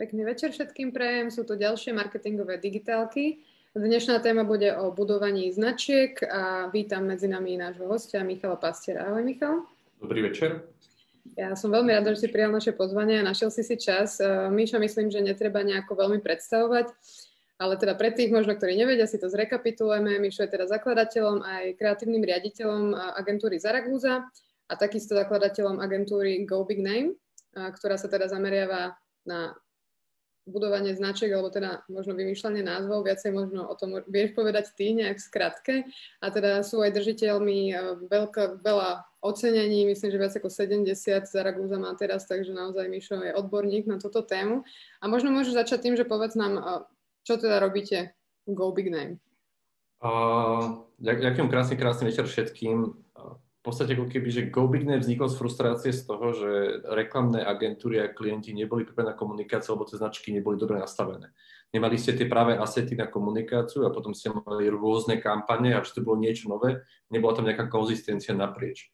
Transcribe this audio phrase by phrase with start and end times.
[0.00, 3.44] Pekný večer všetkým prajem, sú to ďalšie marketingové digitálky.
[3.76, 9.12] Dnešná téma bude o budovaní značiek a vítam medzi nami nášho hostia Michala Pastiera.
[9.12, 9.68] Ahoj Michal.
[10.00, 10.64] Dobrý večer.
[11.36, 14.16] Ja som veľmi rada, že si prijal naše pozvanie a našiel si si čas.
[14.24, 16.96] E, Míša, myslím, že netreba nejako veľmi predstavovať,
[17.60, 20.16] ale teda pre tých možno, ktorí nevedia, si to zrekapitulujeme.
[20.16, 24.24] Míšo je teda zakladateľom aj kreatívnym riaditeľom agentúry Zaragoza
[24.64, 27.20] a takisto zakladateľom agentúry Go Big Name,
[27.52, 28.96] ktorá sa teda zameriava
[29.28, 29.52] na
[30.50, 35.22] budovanie značiek, alebo teda možno vymýšľanie názvov, viacej možno o tom vieš povedať ty nejak
[35.22, 35.86] skratke.
[36.18, 37.74] A teda sú aj držiteľmi e,
[38.10, 40.90] veľká, veľa ocenení, myslím, že viac ako 70
[41.30, 44.66] Zaragoza má teraz, takže naozaj Mišo je odborník na túto tému.
[45.00, 46.62] A možno môžeš začať tým, že povedz nám, e,
[47.24, 48.12] čo teda robíte
[48.50, 49.22] Go Big Name.
[50.00, 53.09] Uh, ďakujem krásny, krásny večer všetkým
[53.60, 58.08] v podstate ako keby, že GoBigNet vznikol z frustrácie z toho, že reklamné agentúry a
[58.08, 61.28] klienti neboli pripravené na komunikáciu, lebo tie značky neboli dobre nastavené.
[61.68, 66.00] Nemali ste tie práve asety na komunikáciu a potom ste mali rôzne kampane a to
[66.00, 68.88] bolo niečo nové, nebola tam nejaká konzistencia naprieč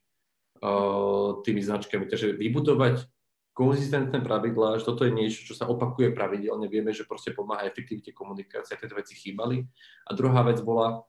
[0.59, 2.11] uh, tými značkami.
[2.11, 3.07] Takže vybudovať
[3.55, 8.11] konzistentné pravidlá, že toto je niečo, čo sa opakuje pravidelne, vieme, že proste pomáha efektivite
[8.13, 9.63] komunikácie, tieto veci chýbali.
[10.05, 11.07] A druhá vec bola,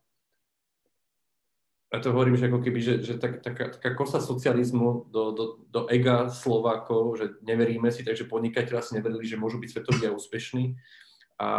[1.87, 5.45] ja to hovorím, že ako keby, že, že tak, taká, taká kosa socializmu do, do,
[5.71, 10.11] do ega Slovákov, že neveríme si, takže podnikateľa si neverili, že môžu byť svetoví a
[10.11, 10.75] úspešní.
[11.37, 11.49] A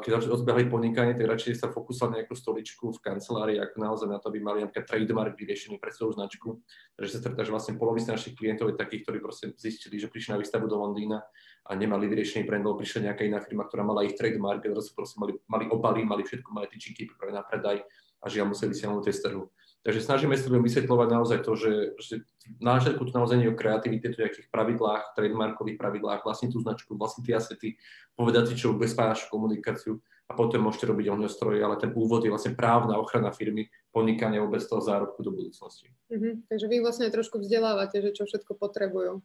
[0.00, 4.16] keď odbehli podnikanie, tak radšej sa fokusovali na nejakú stoličku v kancelárii, ako naozaj na
[4.16, 6.64] to, aby mali napríklad trademark vyriešený pre svoju značku.
[6.96, 10.32] Takže sa stretá, že vlastne polovica našich klientov je takých, ktorí proste zistili, že prišli
[10.32, 11.20] na výstavu do Londýna
[11.68, 14.96] a nemali vyriešený brand, lebo prišla nejaká iná firma, ktorá mala ich trademark, a zrazu
[14.96, 17.84] proste mali, mali obaly, mali všetko, mali tyčinky pripravené na predaj
[18.24, 19.44] a žiaľ museli si z trhu.
[19.88, 22.14] Takže snažíme sa ľuďom vysvetľovať naozaj to, že, že
[22.60, 26.92] na začiatku to naozaj nie o kreativite, to nejakých pravidlách, trademarkových pravidlách, vlastne tú značku,
[26.92, 27.80] vlastne tie asety,
[28.12, 29.96] povedať si, čo bezpáš komunikáciu
[30.28, 34.60] a potom môžete robiť ohňostroje, ale ten úvod je vlastne právna ochrana firmy, podnikania vôbec
[34.60, 35.88] toho zárobku do budúcnosti.
[36.12, 36.52] Mm-hmm.
[36.52, 39.24] Takže vy vlastne trošku vzdelávate, že čo všetko potrebujú.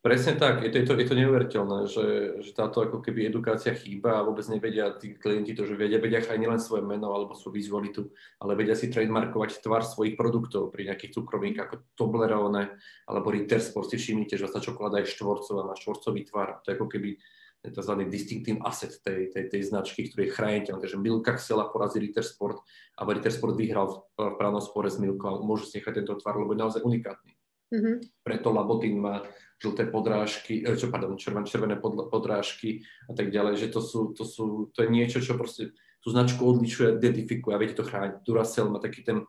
[0.00, 2.06] Presne tak, je to, je to, je to neuveriteľné, že,
[2.40, 6.24] že táto ako keby edukácia chýba a vôbec nevedia tí klienti to, že vedia, vedia
[6.24, 8.08] aj nielen svoje meno alebo svoju vizualitu,
[8.40, 12.80] ale vedia si trademarkovať tvar svojich produktov pri nejakých cukrovinkách ako Toblerone
[13.12, 16.76] alebo Ritter Sport, si všimnite, že tá čokoláda je štvorcová, má štvorcový tvar, to je
[16.80, 17.20] ako keby
[17.60, 17.92] tzv.
[18.08, 20.80] distinctívny asset tej, tej, tej značky, ktorý je chrániteľný.
[20.80, 22.64] Takže Milka chcela poraziť Ritter Sport
[22.96, 26.16] a Ritter Sport vyhral v, v právnom spore s Milkou a môžu si nechať tento
[26.16, 27.36] tvar, lebo je naozaj unikátny.
[27.70, 27.96] Mm-hmm.
[28.26, 29.22] Preto Labotin má
[29.62, 34.26] žlté podrážky, eh, čo, pardon, červené, červené podrážky a tak ďalej, že to, sú, to,
[34.26, 38.24] sú, to je niečo, čo proste tú značku odlišuje, identifikuje a viete to chrániť.
[38.24, 39.20] Duracell má taký ten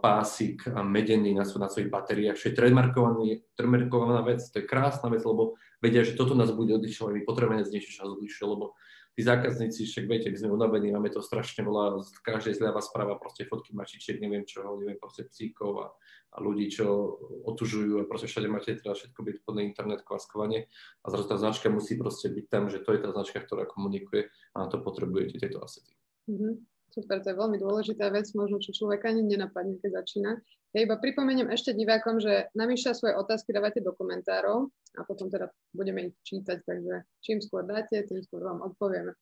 [0.00, 5.20] pásik a medený na, na svojich batériách, čo je trademarkovaná vec, to je krásna vec,
[5.20, 8.72] lebo vedia, že toto nás bude odlišovať, my potrebujeme niečo, čo nás lebo
[9.12, 13.20] tí zákazníci, však viete, my sme unavení, máme to strašne veľa, z každej zľava správa
[13.20, 15.86] proste fotky mačičiek, neviem čo, neviem proste psíkov a,
[16.32, 20.64] a ľudí, čo otužujú a proste všade máte teda všetko byť plné internet kvaskovanie
[21.04, 24.32] a zrazu tá značka musí proste byť tam, že to je tá značka, ktorá komunikuje
[24.56, 25.92] a na to potrebujete tieto asety.
[26.32, 26.71] Mm-hmm.
[26.92, 30.36] Super, to je veľmi dôležitá vec, možno čo človeka ani nenapadne, keď začína.
[30.76, 35.48] Ja iba pripomeniem ešte divákom, že namýšľa svoje otázky dávate do komentárov a potom teda
[35.72, 39.16] budeme ich čítať, takže čím skôr dáte, tým skôr vám odpovieme.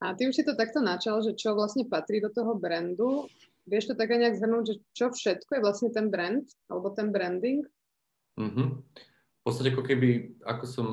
[0.00, 3.26] A ty už si to takto načal, že čo vlastne patrí do toho brandu.
[3.66, 7.66] Vieš to také nejak zhrnúť, že čo všetko je vlastne ten brand alebo ten branding?
[8.38, 8.68] Mm-hmm.
[8.80, 10.86] V podstate ako keby, ako som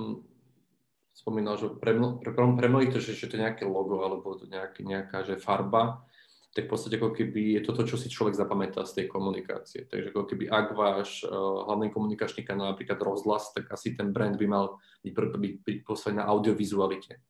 [1.18, 4.46] spomínal, že pre, pre, pre mnohých to, že, že to je nejaké logo alebo to
[4.46, 6.06] nejaký, nejaká že farba,
[6.54, 9.90] tak v podstate ako keby je toto, čo si človek zapamätá z tej komunikácie.
[9.90, 14.38] Takže ako keby ak váš uh, hlavný komunikačný kanál napríklad rozhlas, tak asi ten brand
[14.38, 17.22] by mal byť, byť, byť postavený na audiovizualite.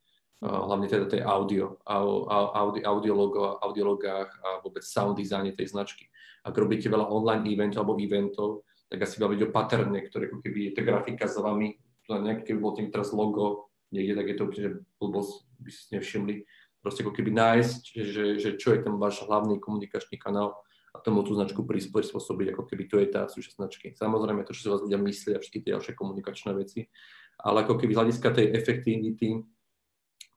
[0.44, 6.08] Uh, hlavne teda tej audio, audio, audio logo, audiologách a vôbec sound design tej značky.
[6.44, 10.72] Ak robíte veľa online eventov alebo eventov, tak asi baviť o patterne, ktoré ako keby
[10.72, 11.76] je tá grafika za vami,
[12.08, 16.36] nejaké keby bol tým teraz logo niekde, tak je to úplne blbosť, by si nevšimli
[16.82, 20.56] proste ako keby nájsť, že, že čo je ten váš hlavný komunikačný kanál
[20.96, 23.88] a tomu tú značku prispôsobiť, ako keby to je tá súčasť značky.
[23.94, 26.88] Samozrejme to, čo si vás ľudia myslia všetky tie ďalšie komunikačné veci,
[27.38, 29.30] ale ako keby z hľadiska tej efektivity,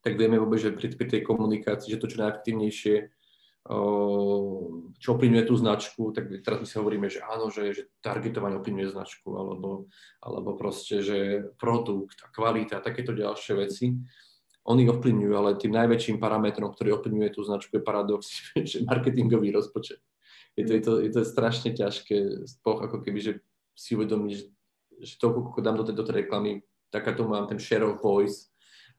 [0.01, 2.95] tak vieme vôbec, že pri, pri tej komunikácii, že to čo najefektívnejšie,
[5.01, 8.89] čo ovplyvňuje tú značku, tak teraz my si hovoríme, že áno, že, že targetovanie ovplyvňuje
[8.93, 9.87] značku, alebo,
[10.25, 13.93] alebo proste, že produkt a kvalita a takéto ďalšie veci
[14.69, 18.29] oni ovplyvňujú, ale tým najväčším parametrom, ktorý ovplyvňuje tú značku je paradox,
[18.71, 20.01] že marketingový rozpočet.
[20.59, 23.33] Je to, je to, je to strašne ťažké, ako keby, že
[23.73, 24.47] si uvedomíš, že,
[25.01, 26.61] že to, ako dám do tej, do tej reklamy,
[26.93, 28.50] taká to mám ten share of voice,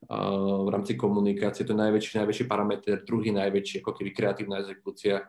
[0.09, 1.61] v rámci komunikácie.
[1.65, 5.21] To je najväčší, najväčší parameter, druhý najväčší, ako keby kreatívna exekúcia,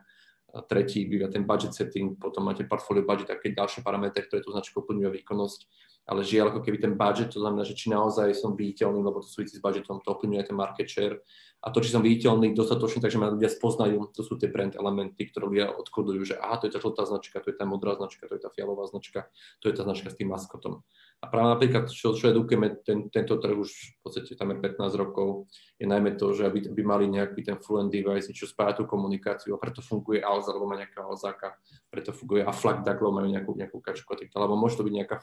[0.68, 4.84] tretí býva ten budget setting, potom máte portfolio budget keď ďalšie parametre, ktoré tú značku
[4.84, 5.60] plňujú výkonnosť
[6.02, 9.28] ale žiaľ, ako keby ten budget, to znamená, že či naozaj som viditeľný, lebo to
[9.30, 11.22] súvisí s budgetom, to ovplyvňuje ten market share
[11.62, 15.30] a to, či som viditeľný dostatočne, takže ma ľudia spoznajú, to sú tie brand elementy,
[15.30, 18.26] ktoré ľudia odkodujú, že aha, to je tá žltá značka, to je tá modrá značka,
[18.26, 19.30] to je tá fialová značka,
[19.62, 20.82] to je tá značka s tým maskotom.
[21.22, 24.90] A práve napríklad, čo, čo edukujeme ten, tento trh už v podstate tam je 15
[24.98, 25.46] rokov,
[25.78, 29.54] je najmä to, že aby, aby mali nejaký ten fluent device, čo spája tú komunikáciu
[29.54, 31.54] a preto funguje Alza, alebo má nejaká Alzáka,
[31.94, 35.22] preto funguje Aflak, lebo majú nejakú, nejakú kačku a tak alebo môže to byť nejaká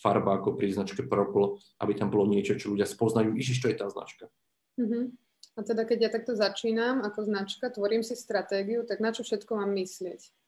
[0.00, 3.76] farba ako pri značke Purple, aby tam bolo niečo, čo ľudia spoznajú, išiš, čo je
[3.76, 4.32] tá značka.
[4.80, 5.12] Uh-huh.
[5.56, 9.60] A teda keď ja takto začínam ako značka, tvorím si stratégiu, tak na čo všetko
[9.60, 10.39] mám myslieť?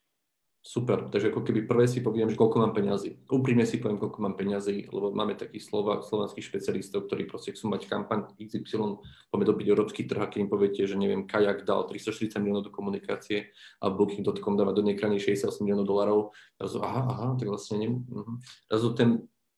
[0.62, 3.26] Super, takže ako keby prvé si poviem, že koľko mám peňazí.
[3.26, 7.66] Úprimne si poviem, koľko mám peňazí, lebo máme takých slova, slovenských špecialistov, ktorí proste chcú
[7.74, 9.02] mať kampaň XY,
[9.34, 12.72] poďme dobiť európsky trh, a keď im poviete, že neviem, Kajak dal 340 miliónov do
[12.72, 13.50] komunikácie
[13.82, 16.20] a Booking.com dáva do nejkrany 68 miliónov dolarov,
[16.54, 18.38] zrazu aha, aha, tak vlastne nem, uh-huh.
[18.70, 19.08] zrazu ten,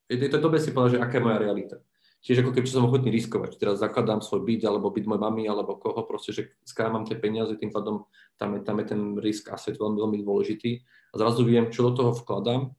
[0.09, 1.85] je, je to dobre si povedať, že aká je moja realita
[2.25, 3.61] tiež ako keby som ochotný riskovať.
[3.61, 7.53] Teraz zakladám svoj byt, alebo byt mojej mamy, alebo koho, proste, že skrámam tie peniaze,
[7.61, 8.09] tým pádom
[8.41, 10.81] tam je, tam je ten risk asset veľmi, veľmi dôležitý.
[11.13, 12.73] A zrazu viem, čo do toho vkladám.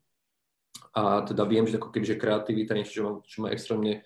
[0.98, 4.02] A teda viem, že ako keby, že kreativita niečo, čo ma, čo ma extrémne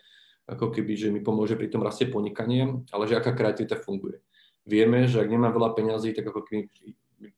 [0.49, 4.19] ako keby, že mi pomôže pri tom rastie podnikanie, ale že aká kreativita funguje.
[4.65, 6.67] Vieme, že ak nemám veľa peňazí, tak ako keby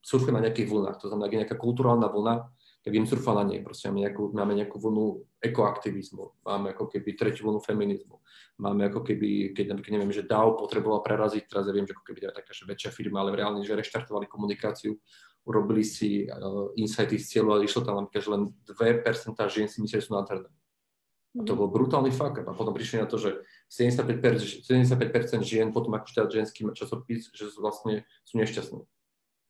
[0.01, 0.97] surfujem na nejakých vlnách.
[1.03, 2.35] To znamená, ak je nejaká kulturálna vlna,
[2.81, 3.61] tak im surfa na nej.
[3.61, 8.17] Proste máme nejakú, máme nejakú vlnu ekoaktivizmu, máme ako keby tretiu vlnu feminizmu,
[8.57, 12.05] máme ako keby, keď napríklad neviem, že DAO potreboval preraziť, teraz ja viem, že ako
[12.09, 14.97] keby je taká že väčšia firma, ale reálne, že reštartovali komunikáciu,
[15.45, 19.77] urobili si uh, insighty z cieľu a išlo tam napríklad, že len 2% žien si
[19.81, 20.49] mysleli, že sú nádherné.
[21.31, 21.59] A to mhm.
[21.63, 22.43] bol brutálny fakt.
[22.43, 23.39] A potom prišli na to, že
[23.71, 28.83] 75%, 75% žien potom ako štát ženský časopis, že vlastne sú nešťastné.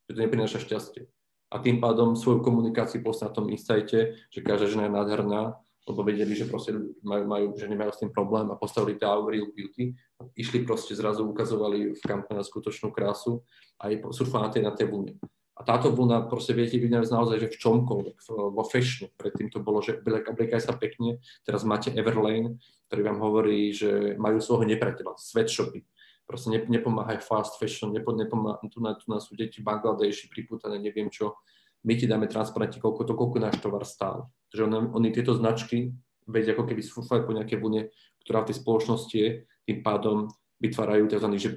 [0.06, 1.10] Že to neprináša šťastie
[1.52, 5.42] a tým pádom svoju komunikáciu poslať na tom insighte, že každá žena je nádherná,
[5.84, 6.72] lebo vedeli, že proste
[7.04, 9.92] majú, majú, že nemajú s tým problém a postavili tá Real Beauty.
[10.32, 13.44] Išli proste zrazu, ukazovali v kampani skutočnú krásu
[13.76, 15.20] a je na tej, na tej vlne.
[15.52, 18.16] A táto vlna proste viete vidieť naozaj, že v čomkoľvek,
[18.56, 19.12] vo fashion.
[19.20, 22.56] Predtým to bolo, že obliekaj sa pekne, teraz máte Everlane,
[22.88, 25.84] ktorý vám hovorí, že majú svojho nepriateľa, sweatshopy
[26.32, 30.32] proste ne, nepomáhaj fast fashion, nepo, nepomáha, tu, na, tu nás sú deti v Bangladeši
[30.32, 31.36] priputané, neviem čo,
[31.84, 34.32] my ti dáme transparentne, koľko to, koľko náš tovar stál.
[34.48, 35.92] Takže on, oni tieto značky
[36.24, 37.92] vedia ako keby surfovať po nejaké vlne,
[38.24, 39.28] ktorá v tej spoločnosti je,
[39.68, 40.32] tým pádom
[40.62, 41.28] vytvárajú tzv.
[41.36, 41.50] že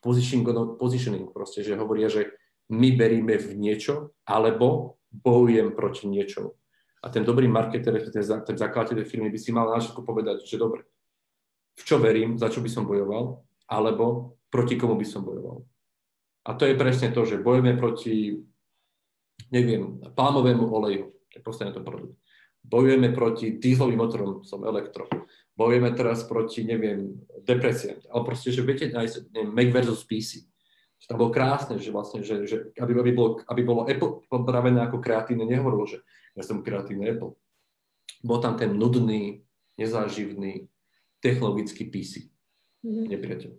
[0.00, 0.46] positioning,
[0.80, 2.32] positioning proste, že hovoria, že
[2.72, 6.56] my veríme v niečo, alebo bojujem proti niečomu.
[7.02, 10.86] A ten dobrý marketer, ten, ten zakladateľ firmy by si mal na povedať, že dobre,
[11.74, 15.64] v čo verím, za čo by som bojoval alebo proti komu by som bojoval.
[16.44, 18.36] A to je presne to, že bojujeme proti,
[19.48, 22.18] neviem, palmovému oleju, to je posledný to produkt.
[22.62, 25.08] Bojujeme proti dízlovým motorom, som elektro.
[25.58, 27.98] Bojujeme teraz proti, neviem, depresiám.
[28.06, 30.46] Ale proste, že viete nájsť, neviem, Mac versus PC.
[31.02, 34.78] Že tam bolo krásne, že vlastne, že, že aby, aby, bolo, aby bolo Apple popravené
[34.86, 35.98] ako kreatívne, nehovorilo, že
[36.38, 37.34] ja som kreatívny Apple.
[38.22, 39.42] Bol tam ten nudný,
[39.74, 40.70] nezáživný,
[41.18, 42.30] technologický PC
[42.82, 43.06] mm-hmm.
[43.10, 43.52] nepriateľ.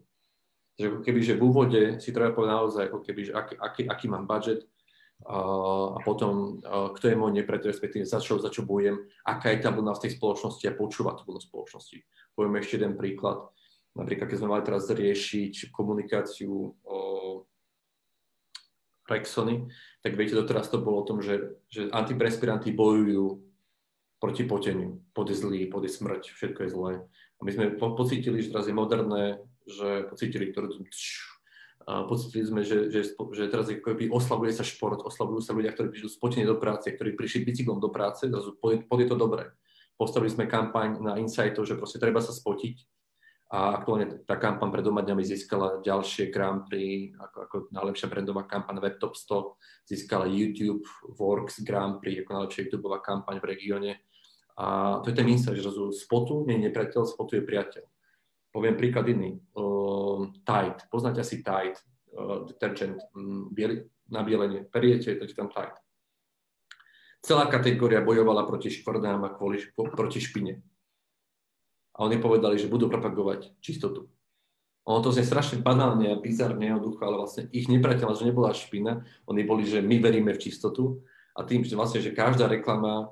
[0.73, 3.81] Takže ako keby, že v úvode si treba povedať naozaj, ako keby, že aký, aký,
[3.85, 4.65] aký mám budget
[5.21, 9.53] uh, a potom uh, kto je môj nepriateľ, respektíve za čo, za čo bojujem, aká
[9.53, 11.97] je tá vlna v tej spoločnosti a počúvať tú vlnu spoločnosti.
[12.33, 13.53] Poviem ešte jeden príklad.
[13.93, 16.97] Napríklad, keď sme mali teraz riešiť komunikáciu o
[19.05, 19.69] Rexony,
[20.01, 23.45] tak viete, doteraz to bolo o tom, že, že antiprespiranty bojujú
[24.17, 25.03] proti poteniu.
[25.13, 26.93] Pod je zlý, pod je smrť, všetko je zlé.
[27.37, 30.69] A my sme po- pocítili, že teraz je moderné, že pocítili, ktoré
[31.83, 35.75] a pocítili sme, že, že, že teraz je, keby oslavuje sa šport, oslavujú sa ľudia,
[35.75, 39.51] ktorí prišli spotení do práce, ktorí prišli bicyklom do práce, zrazu pod je to dobré.
[39.99, 42.87] Postavili sme kampaň na Insightov, že proste treba sa spotiť
[43.53, 48.47] a aktuálne tá kampaň pred doma dňami získala ďalšie Grand Prix, ako, ako najlepšia brandová
[48.47, 50.87] kampaň Web Top 100, získala YouTube
[51.19, 53.91] Works Grand Prix ako najlepšia YouTube kampaň v regióne
[54.57, 57.83] a to je ten insight, že zrazu spotu nie je nepriateľ, spotu je priateľ.
[58.53, 59.41] Poviem príklad iný.
[59.57, 60.85] Uh, Tide.
[60.93, 61.81] Poznáte asi Tide,
[62.13, 63.81] uh, detergent, um, bieli,
[64.13, 64.69] na bielenie.
[64.69, 65.73] Periete, je tam Tide.
[67.25, 70.61] Celá kategória bojovala proti škvrdám a kvôli, proti špine.
[71.97, 74.11] A oni povedali, že budú propagovať čistotu.
[74.83, 79.07] Ono to znie strašne banálne a bizarne jednoducho, ale vlastne ich nepriateľ, že nebola špina,
[79.25, 80.99] oni boli, že my veríme v čistotu
[81.33, 83.07] a tým, že vlastne, že každá reklama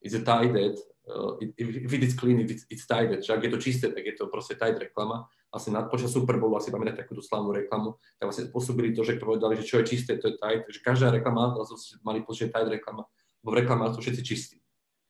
[0.00, 0.91] is a tied uh,
[1.40, 4.14] if it is clean, if it's, it's tied, že ak je to čisté, tak je
[4.16, 5.28] to proste tied reklama.
[5.52, 9.60] asi počas Super Bowlu, asi pamätáte takúto slavnú reklamu, tak vlastne spôsobili to, že povedali,
[9.60, 11.52] že čo je čisté, to je Tide, takže každá reklama,
[12.00, 13.04] mali pocit, že Tide reklama,
[13.44, 14.56] bo v reklamách sú všetci čistí.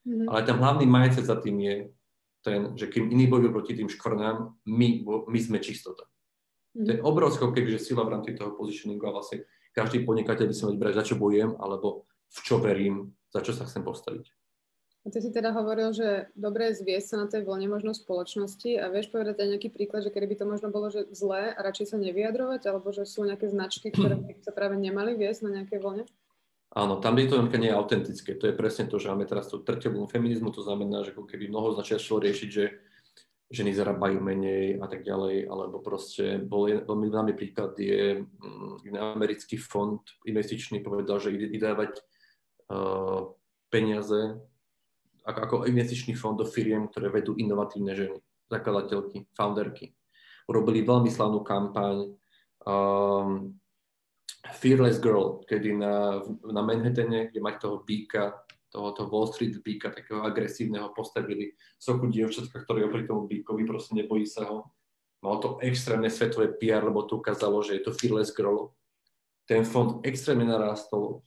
[0.03, 0.27] Mm-hmm.
[0.27, 1.75] Ale ten hlavný mindset za tým je
[2.43, 6.03] ten, že kým iní bojujú proti tým škvrnám, my, my sme čistota.
[6.75, 6.85] Mm-hmm.
[6.85, 7.05] To je mhm.
[7.07, 10.93] obrovská kebyže sila v rámci toho positioningu a vlastne každý podnikateľ by sa mať brať,
[10.99, 12.03] za čo bojujem, alebo
[12.35, 14.42] v čo verím, za čo sa chcem postaviť.
[15.03, 18.79] A ty si teda hovoril, že dobre je zviesť sa na tej vlne možno spoločnosti
[18.79, 21.59] a vieš povedať aj nejaký príklad, že kedy by to možno bolo že zlé a
[21.59, 25.59] radšej sa nevyjadrovať, alebo že sú nejaké značky, ktoré by sa práve nemali viesť na
[25.59, 26.07] nejaké vlne?
[26.73, 28.33] Áno, tam by to nie je autentické.
[28.39, 31.51] To je presne to, že máme teraz tú trťovú feminizmu, to znamená, že ako keby
[31.51, 32.65] mnoho značia šlo riešiť, že
[33.53, 39.61] ženy zarábajú menej a tak ďalej, alebo proste bol veľmi známy príklad je um, americký
[39.61, 43.29] fond investičný povedal, že ide, ide uh,
[43.69, 44.41] peniaze
[45.23, 48.19] ako, ako investičný fond do firiem, ktoré vedú inovatívne ženy,
[48.51, 49.95] zakladateľky, founderky.
[50.51, 52.11] Urobili veľmi slavnú kampaň
[52.67, 53.55] um,
[54.59, 60.19] Fearless Girl, kedy na, na Manhattane, kde mať toho býka, tohoto Wall Street býka, takého
[60.25, 64.67] agresívneho, postavili sochu dievčatka, ktorý oproti tomu býkovi proste nebojí sa ho.
[65.23, 68.75] Malo to extrémne svetové PR, lebo to ukázalo, že je to Fearless Girl.
[69.47, 71.23] Ten fond extrémne narástol,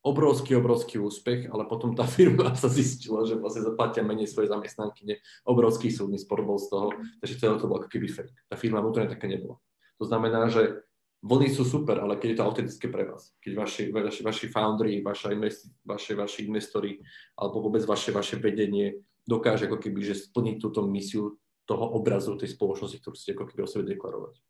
[0.00, 5.20] obrovský, obrovský úspech, ale potom tá firma sa zistila, že vlastne zaplatia menej svoje zamestnanky.
[5.44, 6.86] Obrovský súdny spor bol z toho,
[7.20, 8.32] takže to, to bolo ako keby fake.
[8.48, 9.60] Tá firma vnútorne také nebola.
[10.00, 10.80] To znamená, že
[11.20, 15.04] vlny sú super, ale keď je to autentické pre vás, keď vaši, vaši, vaši foundry,
[15.04, 16.96] vaša investi, vaše, vaši investori
[17.36, 21.36] alebo vôbec vaše, vaše vedenie dokáže ako keby že splniť túto misiu
[21.68, 24.40] toho obrazu tej spoločnosti, ktorú ste ako keby o sebe deklarovať.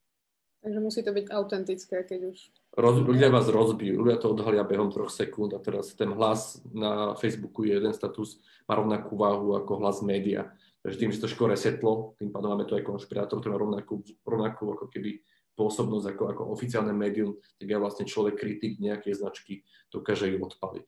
[0.60, 2.38] Takže musí to byť autentické, keď už...
[2.76, 7.16] Roz, ľudia vás rozbijú, ľudia to odhalia behom troch sekúnd a teraz ten hlas na
[7.16, 8.36] Facebooku je jeden status,
[8.68, 10.52] má rovnakú váhu ako hlas média.
[10.84, 14.04] Takže tým, že to škore setlo, tým pádom máme to aj konšpirátor, ktorý má rovnakú,
[14.24, 15.24] rovnakú ako keby
[15.56, 20.86] pôsobnosť ako, ako oficiálne médium, tak ja vlastne človek kritik nejakej značky dokáže ju odpaliť.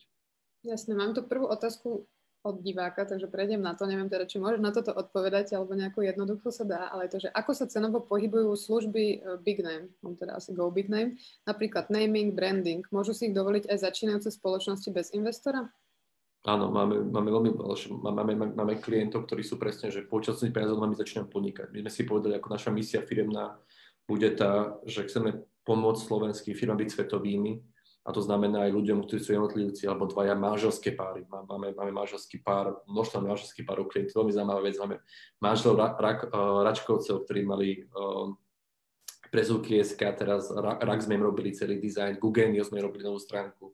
[0.65, 2.09] Jasne, mám tu prvú otázku
[2.43, 3.87] od diváka, takže prejdem na to.
[3.87, 7.31] Neviem teda, či môžeš na toto odpovedať, alebo nejako jednoducho sa dá, ale to, že
[7.31, 11.15] ako sa cenovo pohybujú služby e, Big Name, mám teda asi Go Big Name,
[11.47, 15.71] napríklad naming, branding, môžu si ich dovoliť aj začínajúce spoločnosti bez investora?
[16.43, 17.51] Áno, máme, máme veľmi
[18.03, 21.71] máme, máme, klientov, ktorí sú presne, že počasných peniazov my začíname podnikať.
[21.71, 23.55] My sme si povedali, ako naša misia firemná
[24.11, 27.63] bude tá, že chceme pomôcť slovenským firmám byť svetovými,
[28.03, 31.23] a to znamená aj ľuďom, ktorí sú jednotlivci alebo dvaja manželské páry.
[31.31, 34.75] Máme, máme manželský pár, množstvo manželských párov klientov, veľmi zaujímavá vec.
[34.83, 34.97] Máme
[35.39, 38.35] manželov ra, ra, uh, Račkovcov, ktorí mali uh,
[39.31, 43.71] prezúky SK, teraz RAK sme im robili celý dizajn, Google sme robili novú stránku.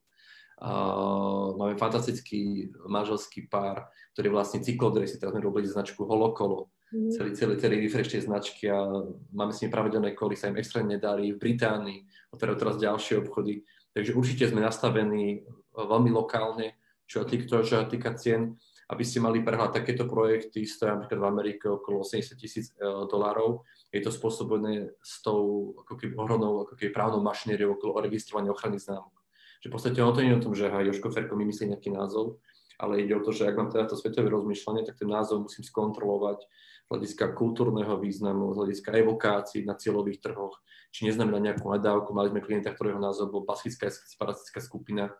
[0.59, 7.15] Uh, máme fantastický manželský pár, ktorý vlastne cyklodresy, teraz sme robili značku Holokolo, mm.
[7.15, 8.83] celý, celý, celý refresh tej značky a
[9.31, 12.05] máme s nimi pravidelné koly, sa im extrémne darí v Británii,
[12.35, 13.63] otvárajú teraz ďalšie obchody
[13.99, 16.79] Takže určite sme nastavení eh, veľmi lokálne,
[17.11, 18.55] čo sa týka, cien,
[18.95, 23.67] aby ste mali prehľad takéto projekty, stojí napríklad v Amerike okolo 80 tisíc eh, dolárov.
[23.91, 28.79] Je to spôsobené s tou ako keby ohromnou ako keby právnou mašinériou okolo registrovania ochrany
[28.79, 29.19] známok.
[29.59, 32.39] Že v podstate ono to nie je o tom, že Joško Ferko vymyslí nejaký názov,
[32.79, 35.67] ale ide o to, že ak mám teda to svetové rozmýšľanie, tak ten názov musím
[35.67, 40.57] skontrolovať z hľadiska kultúrneho významu, z hľadiska evokácií na cieľových trhoch,
[40.95, 42.15] či neznamená nejakú nadávku.
[42.15, 45.13] Mali sme klienta, ktorého názov bol Baskická separatistická skupina.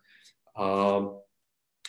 [0.55, 1.03] A,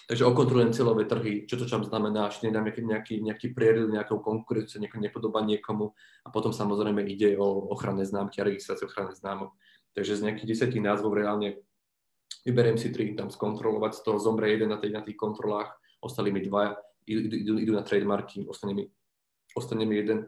[0.09, 4.81] takže okontrolujem cieľové trhy, čo to tam znamená, či nedám nejaký, nejaký, prieril, nejakou konkurenciu,
[4.81, 5.93] nejakú nepodobá niekomu
[6.25, 9.53] a potom samozrejme ide o ochranné známky a registráciu ochranných známok.
[9.93, 11.61] Takže z nejakých desetých názvov reálne
[12.49, 16.33] vyberiem si tri, tam skontrolovať, z toho zomre jeden na, tej, na tých kontrolách, ostali
[16.33, 16.73] mi dva,
[17.05, 18.89] idú, idú, idú na trademarky, ostane mi,
[19.53, 20.27] ostane mi jeden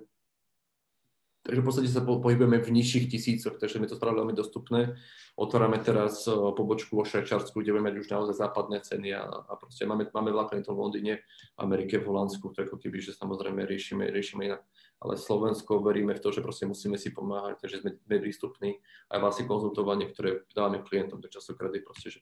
[1.41, 4.93] Takže v podstate sa pohybujeme v nižších tisícoch, takže my to spravili veľmi dostupné.
[5.33, 9.53] Otvárame teraz e, pobočku vo Švajčiarsku, kde budeme mať už naozaj západné ceny a, a
[9.57, 11.13] proste máme, máme veľa klientov v Londýne,
[11.57, 14.61] Amerike, v Holandsku, to ako keby, že samozrejme riešime, riešime inak.
[15.01, 18.77] Ale Slovensko veríme v to, že proste musíme si pomáhať, takže sme, sme prístupní.
[19.09, 22.21] Aj vlastne konzultovanie, ktoré dávame klientom, to častokrát je proste, že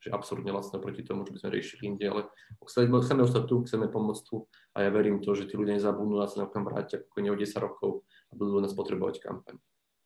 [0.00, 2.22] že absurdne lacné proti tomu, čo by sme riešili inde, ale
[2.64, 6.24] chceme, ostať tu, chceme pomôcť tu a ja verím to, že tí ľudia nezabudnú na
[6.24, 9.60] sa nám vrátia ako o 10 rokov a budú nás potrebovať kampaň.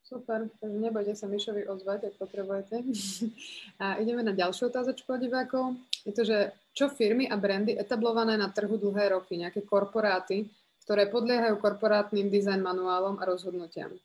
[0.04, 2.84] Super, nebojte sa Mišovi ozvať, ak potrebujete.
[3.82, 5.80] A ideme na ďalšiu otázočku od divákov.
[6.04, 10.44] Je to, že čo firmy a brandy etablované na trhu dlhé roky, nejaké korporáty,
[10.84, 13.92] ktoré podliehajú korporátnym design manuálom a rozhodnutiam.
[13.92, 14.00] E,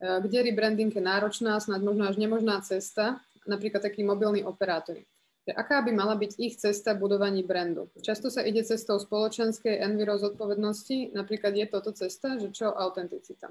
[0.00, 5.04] kde rebranding je náročná, snad možno až nemožná cesta, napríklad takí mobilní operátori
[5.50, 7.90] aká by mala byť ich cesta budovaní brandu.
[7.98, 13.50] Často sa ide cestou spoločenskej enviro zodpovednosti, napríklad je toto cesta, že čo autenticita?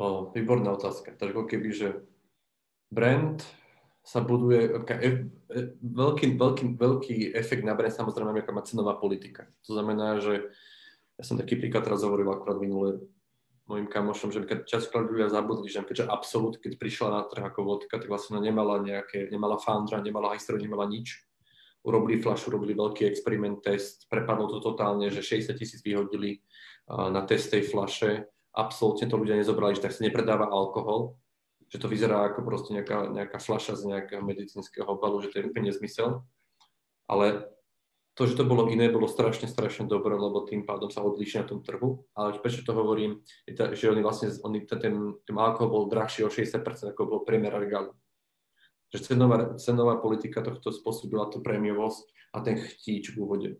[0.00, 1.12] O, výborná otázka.
[1.12, 1.88] Takže ako keby, že
[2.88, 3.44] brand
[4.00, 9.44] sa buduje, e, veľký, veľký, veľký efekt na brand samozrejme, má cenová politika.
[9.68, 10.48] To znamená, že
[11.20, 13.04] ja som taký príklad teraz hovoril akurát minule
[13.68, 18.00] mojim kamošom, že častokrát ľudia zabudli, že keďže Absolut, keď prišla na trh ako vodka,
[18.00, 21.22] tak vlastne nemala nejaké, nemala foundra, nemala históriu, nemala nič.
[21.84, 26.40] Urobili flash, urobili veľký experiment test, prepadlo to totálne, že 60 tisíc vyhodili
[26.88, 28.26] na test tej flaše.
[28.50, 31.20] Absolutne to ľudia nezobrali, že tak sa nepredáva alkohol,
[31.70, 35.46] že to vyzerá ako proste nejaká, nejaká flaša z nejakého medicínskeho obalu, že to je
[35.46, 36.26] úplne nezmysel.
[37.06, 37.46] Ale
[38.20, 41.46] to, že to bolo iné, bolo strašne, strašne dobré, lebo tým pádom sa odlíši na
[41.48, 42.04] tom trhu.
[42.12, 46.28] Ale prečo to hovorím, je to, že oni vlastne, oni, ten, ten alkohol bol drahší
[46.28, 46.60] o 60%,
[46.92, 47.96] ako bol priemer regálu.
[48.92, 53.50] Že cenová, cenová politika tohto spôsobila tú prémiovosť a ten chtíč v úvode.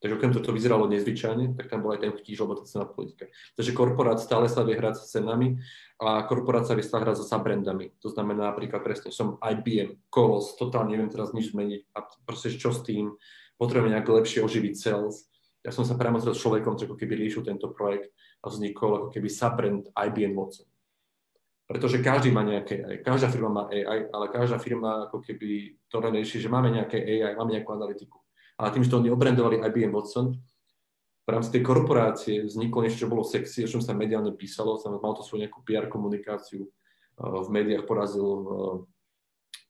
[0.00, 2.96] Takže okrem toho to vyzeralo nezvyčajne, tak tam bol aj ten chtíč, lebo to cenová
[2.96, 3.28] politika.
[3.60, 5.60] Takže korporát stále sa vie hrať s cenami
[6.00, 7.92] a korporát sa vie stále hrať so brandami.
[8.00, 12.72] To znamená napríklad presne, som IBM, Kolos, totálne neviem teraz nič zmeniť a proste čo
[12.74, 13.14] s tým,
[13.62, 15.30] potrebujeme nejak lepšie oživiť sales.
[15.62, 18.10] Ja som sa priamo s človekom, ktorý ako keby riešil tento projekt
[18.42, 20.66] a vznikol ako keby subbrand IBM Watson.
[21.70, 26.42] Pretože každý má nejaké každá firma má AI, ale každá firma ako keby to rieši,
[26.42, 28.18] že máme nejaké AI, máme nejakú analytiku.
[28.58, 30.34] Ale tým, že to oni obrandovali IBM Watson,
[31.22, 34.90] v rámci tej korporácie vzniklo niečo, čo bolo sexy, o čom sa mediálne písalo, sa
[34.90, 36.66] mal to svoju nejakú PR komunikáciu,
[37.14, 38.26] v médiách porazil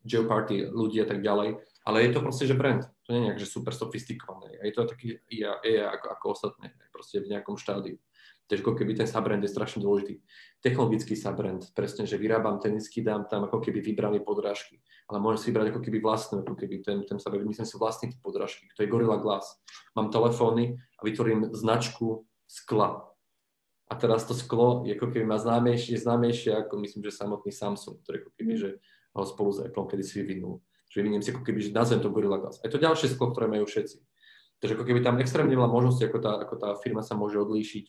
[0.02, 1.60] Geoparty ľudí a tak ďalej.
[1.84, 2.88] Ale je to proste, že brand.
[3.06, 4.62] To nie je nejak, že super sofistikované.
[4.62, 5.58] A je to taký ja,
[5.90, 7.98] ako, ako ostatné, proste v nejakom štádiu.
[8.46, 10.20] Takže ako keby ten subbrand je strašne dôležitý.
[10.60, 14.82] Technologický subbrand, presne, že vyrábam tenisky, dám tam ako keby vybrané podrážky.
[15.08, 18.12] Ale môžem si vybrať ako keby vlastnú, ako keby ten, ten subbrand, myslím si vlastný
[18.12, 19.56] typ podrážky, to je Gorilla Glass.
[19.96, 23.08] Mám telefóny a vytvorím značku skla.
[23.88, 28.04] A teraz to sklo je ako keby má známejšie, známejšie ako myslím, že samotný Samsung,
[28.04, 28.60] ktorý ako keby, mm.
[28.60, 28.70] že
[29.12, 32.12] ho spolu s Apple kedy si vyvinul že vyviniem si ako keby, že nazvem to
[32.12, 32.60] Gorilla Glass.
[32.60, 33.96] A je to ďalšie sklo, ktoré majú všetci.
[34.60, 37.84] Takže ako keby tam extrémne veľa možností, ako tá, ako tá firma sa môže odlíšiť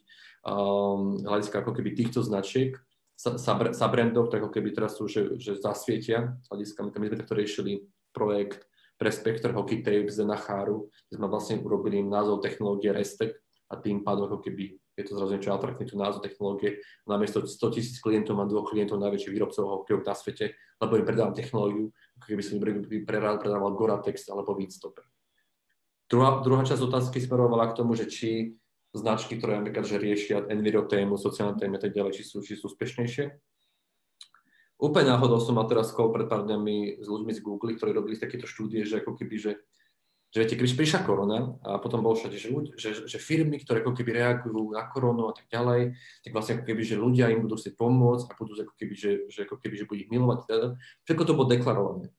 [0.47, 2.79] um, hľadiska ako keby týchto značiek,
[3.13, 7.07] sa, sa, sa brandov, tak ako keby teraz sú, že, že zasvietia, hľadiska, my, my
[7.11, 7.71] sme takto riešili
[8.09, 8.65] projekt
[8.97, 13.37] pre Spectre Hockey Tape z Nacháru, kde sme vlastne urobili názov technológie Restek
[13.69, 16.81] a tým pádom ako keby je to zrazu niečo atraktívne, tú názov technológie.
[17.09, 21.33] Namiesto 100 tisíc klientov mám dvoch klientov najväčších výrobcov hokejov na svete, lebo im predávam
[21.33, 21.89] technológiu,
[22.21, 25.05] ako keby som im predával Goratex alebo Windstopper.
[26.05, 28.53] Druhá, druhá časť otázky smerovala k tomu, že či
[28.93, 32.53] značky, ktoré napríklad že riešia enviro tému, sociálne témy a tak ďalej, či sú, či
[32.53, 33.33] sú úspešnejšie.
[34.77, 38.19] Úplne náhodou som mal teraz call pred pár dňami s ľuďmi z Google, ktorí robili
[38.21, 39.51] takéto štúdie, že ako keby, že
[40.33, 43.93] že viete, keď prišla korona a potom bol všade, že, že, že firmy, ktoré ako
[43.93, 45.93] keby reagujú na koronu a tak ďalej,
[46.25, 49.11] tak vlastne ako keby, že ľudia im budú chcieť pomôcť a budú ako keby, že,
[49.29, 50.39] že, ako keby, že budú ich milovať.
[50.49, 50.67] Teda.
[51.05, 52.09] Všetko to bolo deklarované.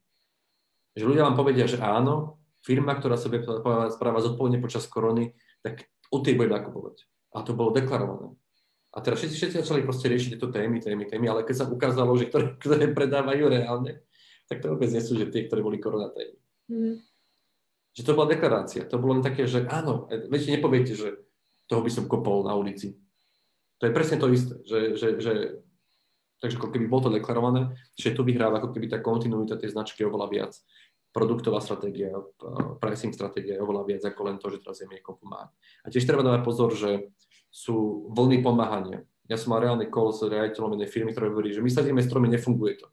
[0.95, 3.43] Že ľudia vám povedia, že áno, firma, ktorá sa bude
[3.91, 5.35] správať zodpovedne počas korony,
[5.67, 7.11] tak od tej bude nakupovať.
[7.35, 8.31] A to bolo deklarované.
[8.95, 12.15] A teraz všetci, všetci začali proste riešiť tieto témy, témy, témy, ale keď sa ukázalo,
[12.15, 14.07] že ktoré, ktoré predávajú reálne,
[14.47, 16.39] tak to vôbec nie sú, že tie, ktoré boli korona témy.
[16.71, 16.97] Mm
[17.95, 18.83] že to bola deklarácia.
[18.91, 21.15] To bolo len také, že áno, viete, nepoviete, že
[21.71, 22.99] toho by som kopol na ulici.
[23.79, 25.33] To je presne to isté, že, že, že
[26.43, 30.03] takže ako keby bolo to deklarované, že tu vyhráva ako keby tá kontinuita tej značky
[30.03, 30.53] oveľa viac.
[31.15, 32.11] Produktová stratégia,
[32.83, 35.55] pricing stratégia je oveľa viac ako len to, že teraz je niekomu pomáhať.
[35.87, 37.15] A tiež treba dávať pozor, že
[37.55, 39.07] sú vlny pomáhania.
[39.31, 42.27] Ja som mal reálny call s riaditeľom jednej firmy, ktorá hovorí, že my sadíme stromy,
[42.35, 42.91] nefunguje to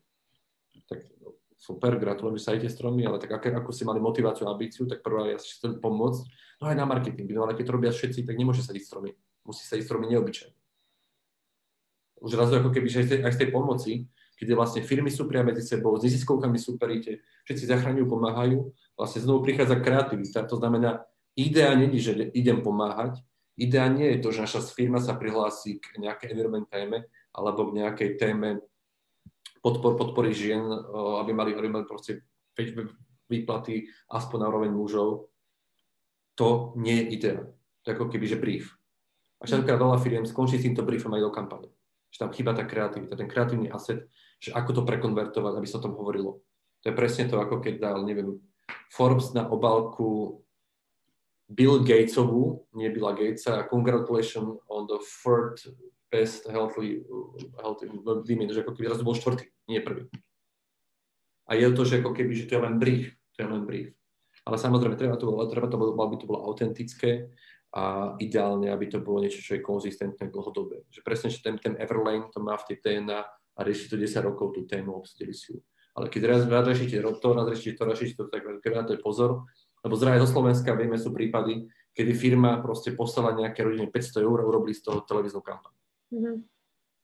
[1.62, 5.06] super, gratulujem, že sadíte stromy, ale tak aké, ako si mali motiváciu a ambíciu, tak
[5.06, 6.26] prvá ja si chcem pomôcť.
[6.58, 9.14] No aj na marketing, no ale keď to robia všetci, tak nemôže sadiť stromy.
[9.46, 10.58] Musí sadiť stromy neobyčajne.
[12.26, 13.92] Už raz ako keby, že aj z tej, aj z tej pomoci,
[14.42, 18.58] keď vlastne firmy sú priame medzi sebou, s neziskovkami superíte, všetci zachraňujú, pomáhajú,
[18.98, 20.50] vlastne znovu prichádza kreativita.
[20.50, 21.06] To znamená,
[21.38, 23.22] idea je, že idem pomáhať,
[23.54, 27.86] idea nie je to, že naša firma sa prihlási k nejakej environment téme alebo k
[27.86, 28.66] nejakej téme
[29.62, 30.62] podpor, podpory žien,
[31.22, 32.26] aby mali, aby mali proste
[33.30, 35.32] výplaty aspoň na úroveň mužov,
[36.36, 37.42] to nie je idea.
[37.82, 38.74] To je ako keby, že brief.
[39.42, 41.70] A všetká veľa firiem skončí s týmto briefom aj do kampane.
[42.14, 44.06] Že tam chýba tá kreativita, ten kreatívny asset,
[44.42, 46.44] že ako to prekonvertovať, aby sa o tom hovorilo.
[46.82, 48.42] To je presne to, ako keď dal, neviem,
[48.90, 50.42] Forbes na obálku
[51.52, 55.60] Bill Gatesovú, nie Billa Gatesa, congratulations on the third
[56.12, 57.08] best healthy,
[57.58, 60.12] healthy women, že ako keby zrazu bol štvrtý, nie prvý.
[61.48, 63.96] A je to, že ako keby, že to je len brief, to je len brief.
[64.44, 67.32] Ale samozrejme, treba to, treba to, aby to bolo autentické,
[67.72, 70.84] a ideálne, aby to bolo niečo, čo je konzistentné dlhodobé.
[70.92, 74.28] Že presne, že ten, ten Everlane to má v tej TNA a rieši to 10
[74.28, 75.64] rokov tú tému, obsadili si ju.
[75.96, 79.00] Ale keď raz, raz riešite to, raz riešite to, raz riešite to, tak to je
[79.00, 79.48] pozor.
[79.84, 84.38] Lebo zraje zo Slovenska vieme, sú prípady, kedy firma proste poslala nejaké rodine 500 eur
[84.44, 85.72] a urobili z toho televíznu kampaň.
[86.12, 86.36] Mm-hmm.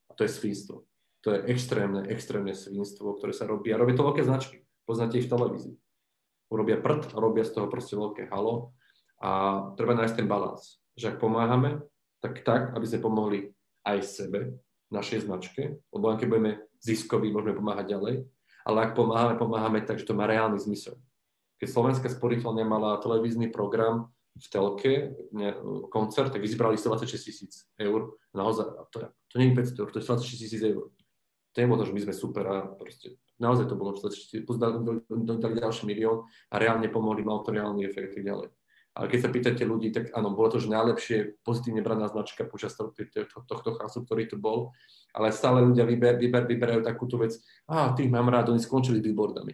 [0.07, 0.85] A to je svinstvo.
[1.25, 3.73] To je extrémne, extrémne svinstvo, ktoré sa robí.
[3.73, 4.63] A robí to veľké značky.
[4.87, 5.75] Poznáte ich v televízii.
[6.47, 8.71] Urobia prd a robia z toho proste veľké halo
[9.19, 11.83] a treba nájsť ten balans, že ak pomáhame,
[12.23, 13.39] tak tak, aby sme pomohli
[13.83, 14.55] aj sebe,
[14.87, 18.15] našej značke, lebo keď budeme ziskoví, môžeme pomáhať ďalej,
[18.63, 20.95] ale ak pomáhame, pomáhame tak, že to má reálny zmysel.
[21.59, 24.93] Keď Slovenská sporiteľňa mala televízny program v telke,
[25.33, 25.55] ne,
[25.89, 28.15] koncert, tak vyzbrali 126 tisíc eur.
[28.37, 28.97] Naozaj, to,
[29.27, 30.93] to nie je 500 eur, to je 26 tisíc eur.
[31.53, 34.61] To je možno, že my sme super a proste naozaj to bolo 26 tisíc, plus
[34.61, 38.49] dali, ďalší milión a reálne pomohli, mal to reálny efekt a ďalej.
[38.97, 42.73] Ale keď sa pýtate ľudí, tak áno, bolo to že najlepšie pozitívne braná značka počas
[42.73, 44.73] tohto chasu, ktorý tu bol,
[45.13, 47.37] ale stále ľudia vyber, vyber, vyberajú takúto vec,
[47.69, 49.53] a tých mám rád, oni skončili billboardami.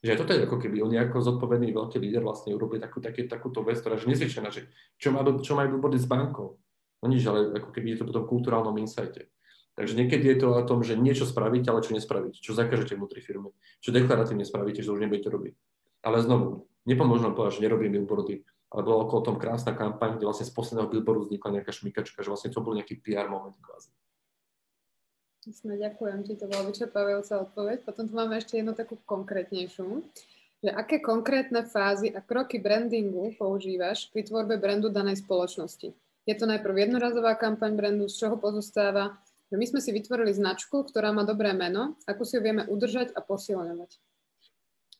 [0.00, 3.60] Že toto je ako keby oni ako zodpovedný veľký líder vlastne urobili takú, také, takúto
[3.60, 6.56] vec, ktorá je nezvyčajná, že čo, má, čo majú billboardy s bankou.
[7.00, 9.28] No nič, ale ako keby je to potom kulturálnom insajte.
[9.76, 13.20] Takže niekedy je to o tom, že niečo spravíte, ale čo nespravíte, čo zakažete vnútri
[13.24, 15.54] firmy, čo deklaratívne spravíte, že už nebudete robiť.
[16.04, 20.28] Ale znovu, nepomôžem vám povedať, že nerobím billboardy, ale bola okolo tom krásna kampaň, kde
[20.28, 23.92] vlastne z posledného billboardu vznikla nejaká šmikačka, že vlastne to bol nejaký PR moment kvázi.
[25.40, 27.88] Jasne, ďakujem ti, to bola vyčerpávajúca odpoveď.
[27.88, 30.04] Potom tu máme ešte jednu takú konkrétnejšiu,
[30.60, 35.96] že aké konkrétne fázy a kroky brandingu používaš pri tvorbe brandu danej spoločnosti?
[36.28, 39.16] Je to najprv jednorazová kampaň brandu, z čoho pozostáva?
[39.48, 43.16] Že my sme si vytvorili značku, ktorá má dobré meno, ako si ju vieme udržať
[43.16, 43.96] a posilňovať.